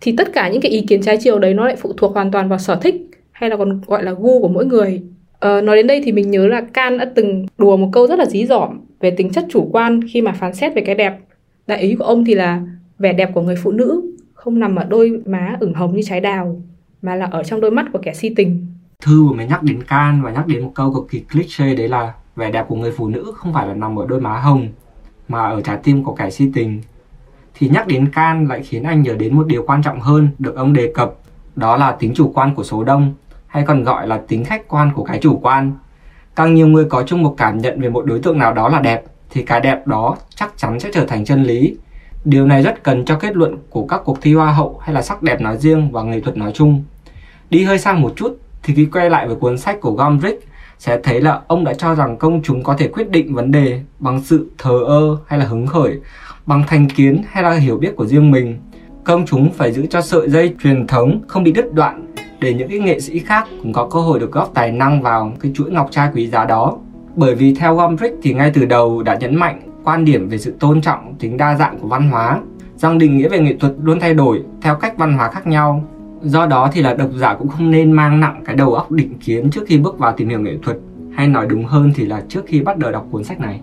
thì 0.00 0.14
tất 0.16 0.32
cả 0.32 0.48
những 0.48 0.60
cái 0.60 0.70
ý 0.70 0.80
kiến 0.80 1.02
trái 1.02 1.16
chiều 1.20 1.38
đấy 1.38 1.54
nó 1.54 1.66
lại 1.66 1.76
phụ 1.76 1.92
thuộc 1.96 2.14
hoàn 2.14 2.30
toàn 2.30 2.48
vào 2.48 2.58
sở 2.58 2.76
thích 2.82 2.94
hay 3.32 3.50
là 3.50 3.56
còn 3.56 3.80
gọi 3.86 4.02
là 4.02 4.12
gu 4.12 4.40
của 4.40 4.48
mỗi 4.48 4.66
người. 4.66 5.02
Ờ, 5.38 5.60
nói 5.60 5.76
đến 5.76 5.86
đây 5.86 6.02
thì 6.04 6.12
mình 6.12 6.30
nhớ 6.30 6.46
là 6.46 6.60
Can 6.60 6.98
đã 6.98 7.04
từng 7.14 7.46
đùa 7.58 7.76
một 7.76 7.88
câu 7.92 8.06
rất 8.06 8.18
là 8.18 8.26
dí 8.26 8.46
dỏm 8.46 8.80
về 9.00 9.10
tính 9.10 9.30
chất 9.30 9.46
chủ 9.50 9.68
quan 9.72 10.00
khi 10.12 10.20
mà 10.20 10.32
phán 10.32 10.54
xét 10.54 10.74
về 10.74 10.82
cái 10.86 10.94
đẹp. 10.94 11.18
Đại 11.66 11.80
ý 11.80 11.94
của 11.94 12.04
ông 12.04 12.24
thì 12.24 12.34
là 12.34 12.62
vẻ 12.98 13.12
đẹp 13.12 13.30
của 13.34 13.40
người 13.40 13.56
phụ 13.62 13.72
nữ 13.72 14.02
không 14.34 14.58
nằm 14.58 14.76
ở 14.76 14.84
đôi 14.84 15.22
má 15.26 15.56
ửng 15.60 15.74
hồng 15.74 15.96
như 15.96 16.02
trái 16.02 16.20
đào 16.20 16.62
mà 17.02 17.14
là 17.14 17.26
ở 17.26 17.42
trong 17.42 17.60
đôi 17.60 17.70
mắt 17.70 17.86
của 17.92 17.98
kẻ 18.02 18.14
si 18.14 18.34
tình. 18.36 18.66
Thư 19.02 19.24
vừa 19.24 19.32
mới 19.32 19.46
nhắc 19.46 19.62
đến 19.62 19.82
Can 19.82 20.22
và 20.22 20.30
nhắc 20.30 20.46
đến 20.46 20.62
một 20.62 20.72
câu 20.74 20.94
cực 20.94 21.10
kỳ 21.10 21.20
cliché 21.32 21.74
đấy 21.74 21.88
là 21.88 22.12
vẻ 22.36 22.50
đẹp 22.50 22.64
của 22.68 22.76
người 22.76 22.92
phụ 22.92 23.08
nữ 23.08 23.32
không 23.36 23.52
phải 23.52 23.68
là 23.68 23.74
nằm 23.74 23.98
ở 23.98 24.06
đôi 24.08 24.20
má 24.20 24.40
hồng 24.40 24.68
mà 25.28 25.42
ở 25.48 25.60
trái 25.60 25.78
tim 25.82 26.04
của 26.04 26.14
kẻ 26.14 26.30
si 26.30 26.50
tình. 26.54 26.82
Thì 27.60 27.68
nhắc 27.68 27.86
đến 27.86 28.10
Can 28.12 28.48
lại 28.48 28.62
khiến 28.62 28.82
anh 28.82 29.02
nhớ 29.02 29.14
đến 29.14 29.36
một 29.36 29.46
điều 29.46 29.64
quan 29.66 29.82
trọng 29.82 30.00
hơn 30.00 30.28
được 30.38 30.56
ông 30.56 30.72
đề 30.72 30.92
cập, 30.94 31.14
đó 31.56 31.76
là 31.76 31.92
tính 31.92 32.14
chủ 32.14 32.32
quan 32.34 32.54
của 32.54 32.64
số 32.64 32.84
đông, 32.84 33.14
hay 33.46 33.64
còn 33.66 33.84
gọi 33.84 34.06
là 34.06 34.20
tính 34.28 34.44
khách 34.44 34.68
quan 34.68 34.90
của 34.94 35.04
cái 35.04 35.18
chủ 35.22 35.38
quan. 35.42 35.72
Càng 36.36 36.54
nhiều 36.54 36.66
người 36.66 36.84
có 36.84 37.02
chung 37.02 37.22
một 37.22 37.34
cảm 37.38 37.58
nhận 37.58 37.80
về 37.80 37.88
một 37.88 38.06
đối 38.06 38.18
tượng 38.18 38.38
nào 38.38 38.52
đó 38.52 38.68
là 38.68 38.80
đẹp, 38.80 39.04
thì 39.30 39.42
cái 39.42 39.60
đẹp 39.60 39.86
đó 39.86 40.16
chắc 40.34 40.52
chắn 40.56 40.80
sẽ 40.80 40.90
trở 40.92 41.06
thành 41.06 41.24
chân 41.24 41.42
lý. 41.42 41.76
Điều 42.24 42.46
này 42.46 42.62
rất 42.62 42.82
cần 42.82 43.04
cho 43.04 43.16
kết 43.16 43.36
luận 43.36 43.56
của 43.70 43.86
các 43.86 44.00
cuộc 44.04 44.18
thi 44.22 44.34
hoa 44.34 44.52
hậu 44.52 44.78
hay 44.82 44.94
là 44.94 45.02
sắc 45.02 45.22
đẹp 45.22 45.40
nói 45.40 45.58
riêng 45.58 45.90
và 45.92 46.02
nghệ 46.02 46.20
thuật 46.20 46.36
nói 46.36 46.52
chung. 46.54 46.84
Đi 47.50 47.64
hơi 47.64 47.78
sang 47.78 48.02
một 48.02 48.12
chút 48.16 48.38
thì 48.62 48.74
khi 48.74 48.84
quay 48.84 49.10
lại 49.10 49.26
với 49.26 49.36
cuốn 49.36 49.58
sách 49.58 49.80
của 49.80 49.92
Gombrich 49.92 50.48
sẽ 50.78 51.00
thấy 51.02 51.20
là 51.20 51.40
ông 51.46 51.64
đã 51.64 51.74
cho 51.74 51.94
rằng 51.94 52.16
công 52.16 52.42
chúng 52.42 52.62
có 52.62 52.76
thể 52.78 52.88
quyết 52.88 53.10
định 53.10 53.34
vấn 53.34 53.50
đề 53.50 53.80
bằng 53.98 54.20
sự 54.20 54.50
thờ 54.58 54.78
ơ 54.86 55.16
hay 55.26 55.38
là 55.38 55.44
hứng 55.44 55.66
khởi, 55.66 56.00
bằng 56.50 56.64
thành 56.66 56.88
kiến 56.88 57.22
hay 57.28 57.42
là 57.42 57.52
hiểu 57.52 57.76
biết 57.76 57.96
của 57.96 58.06
riêng 58.06 58.30
mình. 58.30 58.58
Công 59.04 59.26
chúng 59.26 59.50
phải 59.52 59.72
giữ 59.72 59.86
cho 59.86 60.00
sợi 60.00 60.28
dây 60.28 60.54
truyền 60.62 60.86
thống 60.86 61.20
không 61.26 61.44
bị 61.44 61.52
đứt 61.52 61.74
đoạn 61.74 62.06
để 62.40 62.54
những 62.54 62.68
cái 62.68 62.78
nghệ 62.78 63.00
sĩ 63.00 63.18
khác 63.18 63.48
cũng 63.62 63.72
có 63.72 63.88
cơ 63.92 64.00
hội 64.00 64.20
được 64.20 64.32
góp 64.32 64.50
tài 64.54 64.72
năng 64.72 65.02
vào 65.02 65.32
cái 65.40 65.52
chuỗi 65.54 65.70
ngọc 65.70 65.88
trai 65.90 66.08
quý 66.14 66.26
giá 66.26 66.44
đó. 66.44 66.76
Bởi 67.16 67.34
vì 67.34 67.54
theo 67.54 67.74
Gombrich 67.74 68.12
thì 68.22 68.34
ngay 68.34 68.50
từ 68.54 68.64
đầu 68.64 69.02
đã 69.02 69.14
nhấn 69.14 69.34
mạnh 69.34 69.60
quan 69.84 70.04
điểm 70.04 70.28
về 70.28 70.38
sự 70.38 70.54
tôn 70.60 70.80
trọng 70.80 71.14
tính 71.18 71.36
đa 71.36 71.56
dạng 71.56 71.78
của 71.78 71.88
văn 71.88 72.10
hóa, 72.10 72.40
rằng 72.76 72.98
định 72.98 73.16
nghĩa 73.16 73.28
về 73.28 73.38
nghệ 73.38 73.56
thuật 73.60 73.72
luôn 73.82 74.00
thay 74.00 74.14
đổi 74.14 74.42
theo 74.62 74.74
cách 74.74 74.94
văn 74.98 75.12
hóa 75.12 75.30
khác 75.30 75.46
nhau 75.46 75.84
Do 76.22 76.46
đó 76.46 76.70
thì 76.72 76.82
là 76.82 76.94
độc 76.94 77.10
giả 77.14 77.34
cũng 77.34 77.48
không 77.48 77.70
nên 77.70 77.92
mang 77.92 78.20
nặng 78.20 78.42
cái 78.44 78.56
đầu 78.56 78.74
óc 78.74 78.90
định 78.90 79.18
kiến 79.20 79.50
trước 79.50 79.62
khi 79.66 79.78
bước 79.78 79.98
vào 79.98 80.12
tìm 80.12 80.28
hiểu 80.28 80.40
nghệ 80.40 80.56
thuật 80.62 80.78
hay 81.16 81.28
nói 81.28 81.46
đúng 81.46 81.64
hơn 81.64 81.92
thì 81.94 82.06
là 82.06 82.22
trước 82.28 82.42
khi 82.46 82.60
bắt 82.60 82.78
đầu 82.78 82.92
đọc 82.92 83.06
cuốn 83.10 83.24
sách 83.24 83.40
này. 83.40 83.60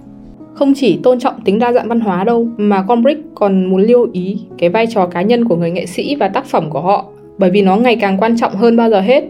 Không 0.58 0.74
chỉ 0.76 1.00
tôn 1.04 1.20
trọng 1.20 1.42
tính 1.46 1.60
đa 1.60 1.74
dạng 1.74 1.88
văn 1.88 2.00
hóa 2.00 2.24
đâu, 2.24 2.48
mà 2.58 2.86
Gombrich 2.88 3.18
còn 3.36 3.66
muốn 3.66 3.82
lưu 3.82 4.08
ý 4.14 4.40
cái 4.58 4.70
vai 4.70 4.88
trò 4.88 5.06
cá 5.06 5.22
nhân 5.22 5.46
của 5.46 5.56
người 5.56 5.72
nghệ 5.72 5.86
sĩ 5.86 6.16
và 6.16 6.28
tác 6.28 6.46
phẩm 6.46 6.70
của 6.70 6.82
họ, 6.82 7.06
bởi 7.38 7.52
vì 7.52 7.62
nó 7.62 7.76
ngày 7.76 7.96
càng 7.96 8.18
quan 8.18 8.38
trọng 8.38 8.56
hơn 8.56 8.78
bao 8.78 8.90
giờ 8.90 9.00
hết. 9.00 9.24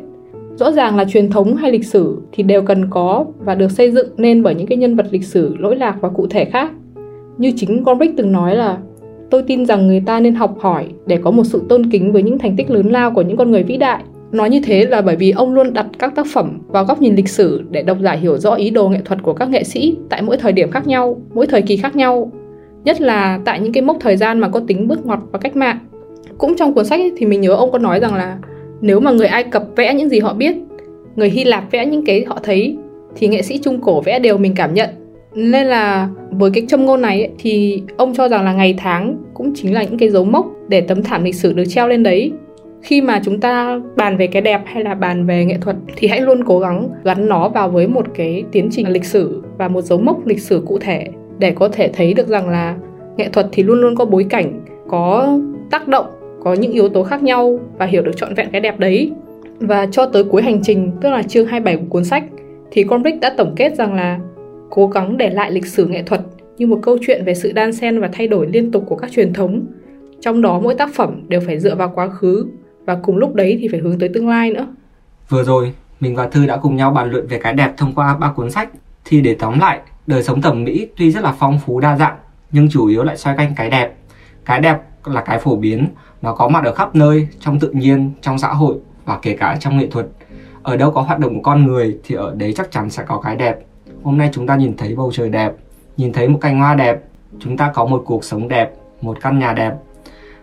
Rõ 0.55 0.71
ràng 0.71 0.95
là 0.95 1.05
truyền 1.05 1.29
thống 1.29 1.55
hay 1.55 1.71
lịch 1.71 1.85
sử 1.85 2.17
thì 2.31 2.43
đều 2.43 2.61
cần 2.61 2.89
có 2.89 3.25
và 3.39 3.55
được 3.55 3.71
xây 3.71 3.91
dựng 3.91 4.07
nên 4.17 4.43
bởi 4.43 4.55
những 4.55 4.67
cái 4.67 4.77
nhân 4.77 4.95
vật 4.95 5.05
lịch 5.11 5.23
sử, 5.23 5.55
lỗi 5.59 5.75
lạc 5.75 5.97
và 6.01 6.09
cụ 6.09 6.27
thể 6.29 6.45
khác. 6.45 6.71
Như 7.37 7.51
chính 7.55 7.83
Gombrich 7.83 8.17
từng 8.17 8.31
nói 8.31 8.55
là, 8.55 8.77
Tôi 9.29 9.43
tin 9.43 9.65
rằng 9.65 9.87
người 9.87 10.03
ta 10.05 10.19
nên 10.19 10.35
học 10.35 10.57
hỏi 10.59 10.85
để 11.05 11.17
có 11.17 11.31
một 11.31 11.43
sự 11.43 11.61
tôn 11.69 11.89
kính 11.89 12.11
với 12.11 12.23
những 12.23 12.37
thành 12.37 12.55
tích 12.55 12.69
lớn 12.69 12.89
lao 12.89 13.11
của 13.11 13.21
những 13.21 13.37
con 13.37 13.51
người 13.51 13.63
vĩ 13.63 13.77
đại. 13.77 14.03
Nói 14.31 14.49
như 14.49 14.59
thế 14.63 14.85
là 14.85 15.01
bởi 15.01 15.15
vì 15.15 15.31
ông 15.31 15.53
luôn 15.53 15.73
đặt 15.73 15.85
các 15.99 16.15
tác 16.15 16.25
phẩm 16.33 16.59
vào 16.67 16.85
góc 16.85 17.01
nhìn 17.01 17.15
lịch 17.15 17.29
sử 17.29 17.63
để 17.69 17.83
độc 17.83 17.97
giả 18.01 18.11
hiểu 18.11 18.37
rõ 18.37 18.53
ý 18.53 18.69
đồ 18.69 18.89
nghệ 18.89 18.99
thuật 19.05 19.23
của 19.23 19.33
các 19.33 19.49
nghệ 19.49 19.63
sĩ 19.63 19.97
tại 20.09 20.21
mỗi 20.21 20.37
thời 20.37 20.51
điểm 20.51 20.71
khác 20.71 20.87
nhau, 20.87 21.21
mỗi 21.33 21.47
thời 21.47 21.61
kỳ 21.61 21.77
khác 21.77 21.95
nhau. 21.95 22.31
Nhất 22.83 23.01
là 23.01 23.39
tại 23.45 23.59
những 23.59 23.73
cái 23.73 23.83
mốc 23.83 23.97
thời 23.99 24.17
gian 24.17 24.39
mà 24.39 24.49
có 24.49 24.61
tính 24.67 24.87
bước 24.87 25.05
ngoặt 25.05 25.19
và 25.31 25.39
cách 25.39 25.55
mạng. 25.55 25.79
Cũng 26.37 26.55
trong 26.55 26.73
cuốn 26.73 26.85
sách 26.85 26.99
ấy, 26.99 27.11
thì 27.17 27.25
mình 27.25 27.41
nhớ 27.41 27.53
ông 27.53 27.71
có 27.71 27.77
nói 27.77 27.99
rằng 27.99 28.15
là 28.15 28.37
nếu 28.81 28.99
mà 28.99 29.11
người 29.11 29.27
Ai 29.27 29.43
Cập 29.43 29.63
vẽ 29.75 29.93
những 29.93 30.09
gì 30.09 30.19
họ 30.19 30.33
biết, 30.33 30.55
người 31.15 31.29
Hy 31.29 31.43
Lạp 31.43 31.71
vẽ 31.71 31.85
những 31.85 32.05
cái 32.05 32.25
họ 32.27 32.39
thấy, 32.43 32.77
thì 33.15 33.27
nghệ 33.27 33.41
sĩ 33.41 33.57
Trung 33.57 33.81
Cổ 33.81 34.01
vẽ 34.01 34.19
đều 34.19 34.37
mình 34.37 34.53
cảm 34.55 34.73
nhận 34.73 34.89
nên 35.35 35.67
là 35.67 36.09
với 36.31 36.51
cái 36.51 36.65
châm 36.67 36.85
ngôn 36.85 37.01
này 37.01 37.21
ấy, 37.21 37.31
thì 37.39 37.81
ông 37.97 38.13
cho 38.15 38.29
rằng 38.29 38.45
là 38.45 38.53
ngày 38.53 38.75
tháng 38.77 39.17
cũng 39.33 39.53
chính 39.55 39.73
là 39.73 39.83
những 39.83 39.97
cái 39.97 40.09
dấu 40.09 40.23
mốc 40.23 40.47
để 40.67 40.81
tấm 40.81 41.03
thảm 41.03 41.23
lịch 41.23 41.35
sử 41.35 41.53
được 41.53 41.63
treo 41.65 41.87
lên 41.87 42.03
đấy 42.03 42.31
khi 42.81 43.01
mà 43.01 43.21
chúng 43.23 43.39
ta 43.39 43.81
bàn 43.95 44.17
về 44.17 44.27
cái 44.27 44.41
đẹp 44.41 44.61
hay 44.65 44.83
là 44.83 44.95
bàn 44.95 45.25
về 45.25 45.45
nghệ 45.45 45.57
thuật 45.61 45.75
thì 45.95 46.07
hãy 46.07 46.21
luôn 46.21 46.43
cố 46.45 46.59
gắng 46.59 46.89
gắn 47.03 47.27
nó 47.27 47.49
vào 47.49 47.69
với 47.69 47.87
một 47.87 48.05
cái 48.15 48.43
tiến 48.51 48.69
trình 48.71 48.89
lịch 48.89 49.05
sử 49.05 49.43
và 49.57 49.67
một 49.67 49.81
dấu 49.81 49.99
mốc 49.99 50.27
lịch 50.27 50.41
sử 50.41 50.63
cụ 50.65 50.77
thể 50.81 51.07
để 51.39 51.51
có 51.51 51.69
thể 51.69 51.89
thấy 51.93 52.13
được 52.13 52.27
rằng 52.27 52.49
là 52.49 52.75
nghệ 53.17 53.29
thuật 53.29 53.47
thì 53.51 53.63
luôn 53.63 53.81
luôn 53.81 53.95
có 53.95 54.05
bối 54.05 54.25
cảnh, 54.29 54.65
có 54.87 55.37
tác 55.71 55.87
động, 55.87 56.05
có 56.43 56.53
những 56.53 56.71
yếu 56.71 56.89
tố 56.89 57.03
khác 57.03 57.23
nhau 57.23 57.59
và 57.77 57.85
hiểu 57.85 58.01
được 58.01 58.17
trọn 58.17 58.33
vẹn 58.33 58.49
cái 58.51 58.61
đẹp 58.61 58.79
đấy 58.79 59.11
và 59.59 59.87
cho 59.91 60.05
tới 60.05 60.23
cuối 60.23 60.41
hành 60.41 60.59
trình, 60.63 60.91
tức 61.01 61.09
là 61.09 61.23
chương 61.23 61.45
27 61.45 61.77
của 61.77 61.85
cuốn 61.89 62.03
sách, 62.03 62.23
thì 62.71 62.83
Convict 62.83 63.19
đã 63.21 63.33
tổng 63.37 63.53
kết 63.55 63.75
rằng 63.75 63.93
là 63.93 64.19
cố 64.69 64.87
gắng 64.87 65.17
để 65.17 65.29
lại 65.29 65.51
lịch 65.51 65.65
sử 65.65 65.87
nghệ 65.87 66.03
thuật 66.03 66.21
như 66.57 66.67
một 66.67 66.79
câu 66.81 66.97
chuyện 67.01 67.25
về 67.25 67.33
sự 67.33 67.51
đan 67.51 67.73
xen 67.73 67.99
và 67.99 68.09
thay 68.13 68.27
đổi 68.27 68.47
liên 68.47 68.71
tục 68.71 68.83
của 68.87 68.95
các 68.95 69.11
truyền 69.11 69.33
thống. 69.33 69.65
Trong 70.19 70.41
đó 70.41 70.59
mỗi 70.63 70.75
tác 70.75 70.93
phẩm 70.93 71.21
đều 71.27 71.39
phải 71.39 71.59
dựa 71.59 71.75
vào 71.75 71.91
quá 71.95 72.09
khứ 72.09 72.45
và 72.87 72.97
cùng 73.03 73.17
lúc 73.17 73.35
đấy 73.35 73.57
thì 73.61 73.67
phải 73.71 73.79
hướng 73.79 73.99
tới 73.99 74.09
tương 74.13 74.29
lai 74.29 74.51
nữa. 74.51 74.67
Vừa 75.29 75.43
rồi, 75.43 75.73
mình 75.99 76.15
và 76.15 76.27
Thư 76.27 76.45
đã 76.45 76.57
cùng 76.57 76.75
nhau 76.75 76.91
bàn 76.91 77.11
luận 77.11 77.27
về 77.27 77.39
cái 77.39 77.53
đẹp 77.53 77.73
thông 77.77 77.93
qua 77.93 78.17
ba 78.17 78.31
cuốn 78.31 78.51
sách. 78.51 78.69
Thì 79.05 79.21
để 79.21 79.35
tóm 79.39 79.59
lại, 79.59 79.79
đời 80.07 80.23
sống 80.23 80.41
thẩm 80.41 80.63
mỹ 80.63 80.87
tuy 80.97 81.11
rất 81.11 81.23
là 81.23 81.35
phong 81.39 81.59
phú 81.65 81.79
đa 81.79 81.97
dạng, 81.97 82.17
nhưng 82.51 82.69
chủ 82.69 82.87
yếu 82.87 83.03
lại 83.03 83.17
xoay 83.17 83.35
quanh 83.35 83.53
cái 83.55 83.69
đẹp. 83.69 83.95
Cái 84.45 84.59
đẹp 84.59 84.77
là 85.05 85.21
cái 85.21 85.39
phổ 85.39 85.55
biến, 85.55 85.87
nó 86.21 86.33
có 86.33 86.47
mặt 86.47 86.65
ở 86.65 86.73
khắp 86.73 86.95
nơi, 86.95 87.27
trong 87.39 87.59
tự 87.59 87.71
nhiên, 87.71 88.11
trong 88.21 88.37
xã 88.37 88.47
hội 88.47 88.75
và 89.05 89.19
kể 89.21 89.33
cả 89.33 89.57
trong 89.59 89.77
nghệ 89.77 89.87
thuật. 89.87 90.07
Ở 90.63 90.77
đâu 90.77 90.91
có 90.91 91.01
hoạt 91.01 91.19
động 91.19 91.35
của 91.35 91.41
con 91.43 91.65
người 91.65 91.97
thì 92.03 92.15
ở 92.15 92.35
đấy 92.35 92.53
chắc 92.53 92.71
chắn 92.71 92.89
sẽ 92.89 93.03
có 93.07 93.21
cái 93.21 93.35
đẹp 93.35 93.59
hôm 94.03 94.17
nay 94.17 94.29
chúng 94.33 94.47
ta 94.47 94.55
nhìn 94.55 94.77
thấy 94.77 94.95
bầu 94.95 95.11
trời 95.13 95.29
đẹp 95.29 95.53
nhìn 95.97 96.13
thấy 96.13 96.27
một 96.27 96.37
cành 96.41 96.59
hoa 96.59 96.75
đẹp 96.75 97.03
chúng 97.39 97.57
ta 97.57 97.71
có 97.73 97.85
một 97.85 98.03
cuộc 98.05 98.23
sống 98.23 98.47
đẹp 98.47 98.73
một 99.01 99.17
căn 99.21 99.39
nhà 99.39 99.53
đẹp 99.53 99.73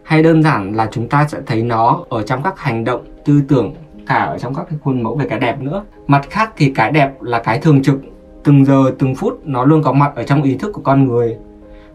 hay 0.04 0.22
đơn 0.22 0.42
giản 0.42 0.74
là 0.76 0.88
chúng 0.90 1.08
ta 1.08 1.26
sẽ 1.28 1.38
thấy 1.46 1.62
nó 1.62 2.04
ở 2.08 2.22
trong 2.22 2.42
các 2.42 2.58
hành 2.58 2.84
động, 2.84 3.04
tư 3.24 3.42
tưởng, 3.48 3.74
cả 4.06 4.14
ở 4.14 4.38
trong 4.38 4.54
các 4.54 4.66
cái 4.70 4.78
khuôn 4.82 5.02
mẫu 5.02 5.16
về 5.16 5.26
cái 5.28 5.38
đẹp 5.38 5.60
nữa. 5.60 5.84
Mặt 6.06 6.26
khác 6.30 6.52
thì 6.56 6.72
cái 6.74 6.90
đẹp 6.92 7.22
là 7.22 7.38
cái 7.38 7.58
thường 7.58 7.82
trực. 7.82 8.00
Từng 8.44 8.64
giờ, 8.64 8.84
từng 8.98 9.14
phút 9.14 9.40
nó 9.44 9.64
luôn 9.64 9.82
có 9.82 9.92
mặt 9.92 10.12
ở 10.14 10.22
trong 10.22 10.42
ý 10.42 10.54
thức 10.54 10.72
của 10.72 10.82
con 10.84 11.08
người. 11.08 11.36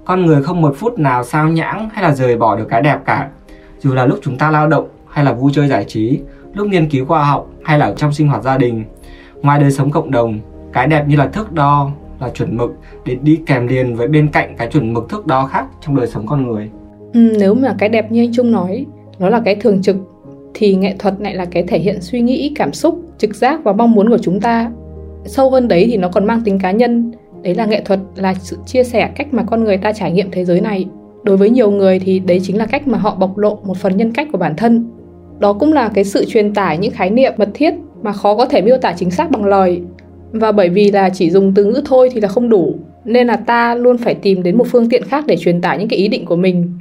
Con 0.05 0.25
người 0.25 0.43
không 0.43 0.61
một 0.61 0.75
phút 0.77 0.99
nào 0.99 1.23
sao 1.23 1.49
nhãng 1.49 1.89
hay 1.93 2.03
là 2.03 2.13
rời 2.13 2.37
bỏ 2.37 2.55
được 2.55 2.65
cái 2.69 2.81
đẹp 2.81 2.99
cả. 3.05 3.29
Dù 3.79 3.93
là 3.93 4.05
lúc 4.05 4.19
chúng 4.21 4.37
ta 4.37 4.51
lao 4.51 4.67
động 4.67 4.87
hay 5.09 5.25
là 5.25 5.33
vui 5.33 5.51
chơi 5.55 5.67
giải 5.67 5.85
trí, 5.87 6.19
lúc 6.53 6.67
nghiên 6.67 6.89
cứu 6.89 7.05
khoa 7.05 7.23
học 7.23 7.47
hay 7.63 7.79
là 7.79 7.93
trong 7.97 8.13
sinh 8.13 8.27
hoạt 8.27 8.43
gia 8.43 8.57
đình, 8.57 8.83
ngoài 9.41 9.59
đời 9.59 9.71
sống 9.71 9.91
cộng 9.91 10.11
đồng, 10.11 10.39
cái 10.73 10.87
đẹp 10.87 11.07
như 11.07 11.15
là 11.15 11.27
thước 11.27 11.51
đo, 11.51 11.91
là 12.19 12.29
chuẩn 12.29 12.57
mực 12.57 12.71
để 13.05 13.15
đi 13.15 13.39
kèm 13.45 13.67
liền 13.67 13.95
với 13.95 14.07
bên 14.07 14.27
cạnh 14.27 14.55
cái 14.57 14.67
chuẩn 14.67 14.93
mực 14.93 15.09
thước 15.09 15.27
đo 15.27 15.45
khác 15.45 15.65
trong 15.81 15.95
đời 15.95 16.07
sống 16.07 16.27
con 16.27 16.47
người. 16.47 16.69
Ừ, 17.13 17.19
nếu 17.39 17.53
mà 17.53 17.75
cái 17.79 17.89
đẹp 17.89 18.11
như 18.11 18.23
anh 18.23 18.33
trung 18.33 18.51
nói, 18.51 18.85
nó 19.19 19.29
là 19.29 19.41
cái 19.45 19.55
thường 19.55 19.81
trực, 19.81 19.95
thì 20.53 20.75
nghệ 20.75 20.95
thuật 20.99 21.13
lại 21.19 21.35
là 21.35 21.45
cái 21.45 21.63
thể 21.63 21.79
hiện 21.79 22.01
suy 22.01 22.21
nghĩ, 22.21 22.51
cảm 22.55 22.73
xúc, 22.73 22.99
trực 23.17 23.35
giác 23.35 23.63
và 23.63 23.73
mong 23.73 23.91
muốn 23.91 24.09
của 24.09 24.17
chúng 24.17 24.39
ta. 24.39 24.71
Sâu 25.25 25.49
hơn 25.49 25.67
đấy 25.67 25.87
thì 25.91 25.97
nó 25.97 26.09
còn 26.09 26.25
mang 26.25 26.41
tính 26.45 26.59
cá 26.59 26.71
nhân. 26.71 27.11
Đấy 27.41 27.55
là 27.55 27.65
nghệ 27.65 27.81
thuật, 27.85 27.99
là 28.15 28.33
sự 28.33 28.57
chia 28.65 28.83
sẻ 28.83 29.09
cách 29.15 29.33
mà 29.33 29.43
con 29.43 29.63
người 29.63 29.77
ta 29.77 29.91
trải 29.93 30.11
nghiệm 30.11 30.31
thế 30.31 30.45
giới 30.45 30.61
này. 30.61 30.85
Đối 31.23 31.37
với 31.37 31.49
nhiều 31.49 31.71
người 31.71 31.99
thì 31.99 32.19
đấy 32.19 32.39
chính 32.43 32.57
là 32.57 32.65
cách 32.65 32.87
mà 32.87 32.97
họ 32.97 33.15
bộc 33.15 33.37
lộ 33.37 33.59
một 33.63 33.77
phần 33.77 33.97
nhân 33.97 34.11
cách 34.11 34.27
của 34.31 34.37
bản 34.37 34.55
thân. 34.55 34.85
Đó 35.39 35.53
cũng 35.53 35.73
là 35.73 35.89
cái 35.89 36.03
sự 36.03 36.25
truyền 36.25 36.53
tải 36.53 36.77
những 36.77 36.91
khái 36.91 37.09
niệm 37.09 37.33
mật 37.37 37.49
thiết 37.53 37.73
mà 38.03 38.11
khó 38.11 38.35
có 38.35 38.45
thể 38.45 38.61
miêu 38.61 38.77
tả 38.77 38.93
chính 38.97 39.11
xác 39.11 39.31
bằng 39.31 39.45
lời. 39.45 39.81
Và 40.31 40.51
bởi 40.51 40.69
vì 40.69 40.91
là 40.91 41.09
chỉ 41.09 41.29
dùng 41.29 41.53
từ 41.53 41.65
ngữ 41.65 41.81
thôi 41.85 42.09
thì 42.13 42.21
là 42.21 42.27
không 42.27 42.49
đủ, 42.49 42.75
nên 43.05 43.27
là 43.27 43.35
ta 43.35 43.75
luôn 43.75 43.97
phải 43.97 44.15
tìm 44.15 44.43
đến 44.43 44.57
một 44.57 44.67
phương 44.67 44.89
tiện 44.89 45.03
khác 45.03 45.23
để 45.27 45.37
truyền 45.37 45.61
tải 45.61 45.77
những 45.77 45.87
cái 45.87 45.99
ý 45.99 46.07
định 46.07 46.25
của 46.25 46.35
mình 46.35 46.73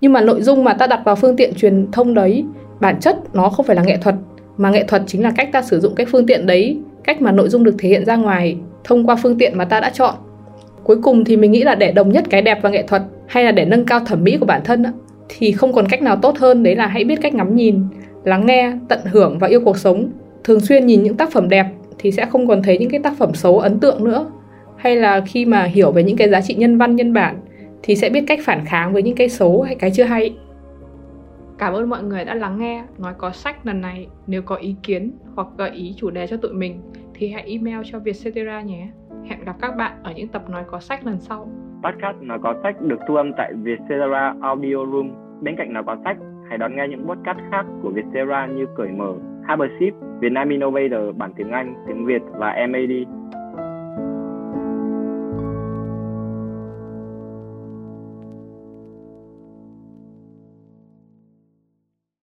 nhưng 0.00 0.12
mà 0.12 0.20
nội 0.20 0.42
dung 0.42 0.64
mà 0.64 0.74
ta 0.74 0.86
đặt 0.86 1.00
vào 1.04 1.16
phương 1.16 1.36
tiện 1.36 1.54
truyền 1.54 1.86
thông 1.92 2.14
đấy, 2.14 2.44
bản 2.80 3.00
chất 3.00 3.16
nó 3.32 3.48
không 3.48 3.66
phải 3.66 3.76
là 3.76 3.82
nghệ 3.82 3.96
thuật, 3.96 4.14
mà 4.56 4.70
nghệ 4.70 4.84
thuật 4.84 5.02
chính 5.06 5.22
là 5.22 5.32
cách 5.36 5.48
ta 5.52 5.62
sử 5.62 5.80
dụng 5.80 5.94
cái 5.94 6.06
phương 6.06 6.26
tiện 6.26 6.46
đấy, 6.46 6.78
cách 7.04 7.22
mà 7.22 7.32
nội 7.32 7.48
dung 7.48 7.64
được 7.64 7.74
thể 7.78 7.88
hiện 7.88 8.04
ra 8.04 8.16
ngoài 8.16 8.56
thông 8.84 9.06
qua 9.06 9.16
phương 9.16 9.38
tiện 9.38 9.58
mà 9.58 9.64
ta 9.64 9.80
đã 9.80 9.90
chọn. 9.90 10.14
Cuối 10.84 10.96
cùng 11.02 11.24
thì 11.24 11.36
mình 11.36 11.52
nghĩ 11.52 11.62
là 11.62 11.74
để 11.74 11.92
đồng 11.92 12.12
nhất 12.12 12.24
cái 12.30 12.42
đẹp 12.42 12.58
và 12.62 12.70
nghệ 12.70 12.82
thuật, 12.82 13.02
hay 13.26 13.44
là 13.44 13.52
để 13.52 13.64
nâng 13.64 13.84
cao 13.84 14.00
thẩm 14.00 14.24
mỹ 14.24 14.36
của 14.40 14.46
bản 14.46 14.60
thân 14.64 14.84
thì 15.28 15.52
không 15.52 15.72
còn 15.72 15.88
cách 15.88 16.02
nào 16.02 16.16
tốt 16.16 16.38
hơn, 16.38 16.62
đấy 16.62 16.76
là 16.76 16.86
hãy 16.86 17.04
biết 17.04 17.18
cách 17.22 17.34
ngắm 17.34 17.56
nhìn, 17.56 17.82
lắng 18.24 18.46
nghe, 18.46 18.72
tận 18.88 18.98
hưởng 19.04 19.38
và 19.38 19.48
yêu 19.48 19.60
cuộc 19.64 19.78
sống. 19.78 20.08
Thường 20.44 20.60
xuyên 20.60 20.86
nhìn 20.86 21.02
những 21.02 21.16
tác 21.16 21.32
phẩm 21.32 21.48
đẹp 21.48 21.66
thì 21.98 22.10
sẽ 22.10 22.26
không 22.26 22.48
còn 22.48 22.62
thấy 22.62 22.78
những 22.78 22.90
cái 22.90 23.00
tác 23.00 23.18
phẩm 23.18 23.34
xấu, 23.34 23.58
ấn 23.58 23.80
tượng 23.80 24.04
nữa. 24.04 24.26
Hay 24.76 24.96
là 24.96 25.20
khi 25.26 25.44
mà 25.44 25.64
hiểu 25.64 25.92
về 25.92 26.02
những 26.02 26.16
cái 26.16 26.28
giá 26.28 26.40
trị 26.40 26.54
nhân 26.54 26.78
văn, 26.78 26.96
nhân 26.96 27.12
bản 27.12 27.36
thì 27.86 27.96
sẽ 27.96 28.10
biết 28.10 28.24
cách 28.26 28.38
phản 28.42 28.64
kháng 28.64 28.92
với 28.92 29.02
những 29.02 29.16
cái 29.16 29.28
xấu 29.28 29.62
hay 29.62 29.74
cái 29.74 29.90
chưa 29.94 30.04
hay 30.04 30.36
Cảm 31.58 31.72
ơn 31.72 31.90
mọi 31.90 32.02
người 32.02 32.24
đã 32.24 32.34
lắng 32.34 32.58
nghe 32.58 32.84
Nói 32.98 33.14
có 33.18 33.30
sách 33.30 33.66
lần 33.66 33.80
này. 33.80 34.08
Nếu 34.26 34.42
có 34.42 34.56
ý 34.56 34.76
kiến 34.82 35.12
hoặc 35.34 35.48
gợi 35.58 35.70
ý 35.70 35.94
chủ 35.96 36.10
đề 36.10 36.26
cho 36.26 36.36
tụi 36.36 36.52
mình 36.52 36.80
thì 37.14 37.28
hãy 37.28 37.42
email 37.42 37.80
cho 37.84 37.98
Vietcetera 37.98 38.60
nhé. 38.60 38.88
Hẹn 39.24 39.44
gặp 39.44 39.56
các 39.60 39.76
bạn 39.76 39.92
ở 40.02 40.12
những 40.16 40.28
tập 40.28 40.50
Nói 40.50 40.64
có 40.70 40.80
sách 40.80 41.06
lần 41.06 41.20
sau. 41.20 41.48
Podcast 41.82 42.16
Nói 42.20 42.38
có 42.42 42.54
sách 42.62 42.80
được 42.80 42.98
thu 43.08 43.14
âm 43.16 43.32
tại 43.36 43.52
Vietcetera 43.62 44.34
Audio 44.42 44.86
Room. 44.92 45.10
Bên 45.42 45.56
cạnh 45.56 45.72
Nói 45.72 45.82
có 45.86 45.96
sách, 46.04 46.16
hãy 46.48 46.58
đón 46.58 46.76
nghe 46.76 46.88
những 46.90 47.06
podcast 47.08 47.38
khác 47.50 47.66
của 47.82 47.90
Vietcetera 47.90 48.46
như 48.46 48.66
Cởi 48.76 48.88
Mở, 48.88 49.12
Harborship, 49.46 49.94
Vietnam 50.20 50.48
Innovator 50.48 51.16
bản 51.16 51.32
tiếng 51.36 51.50
Anh, 51.50 51.74
tiếng 51.86 52.06
Việt 52.06 52.22
và 52.38 52.56
MAD. 52.68 52.90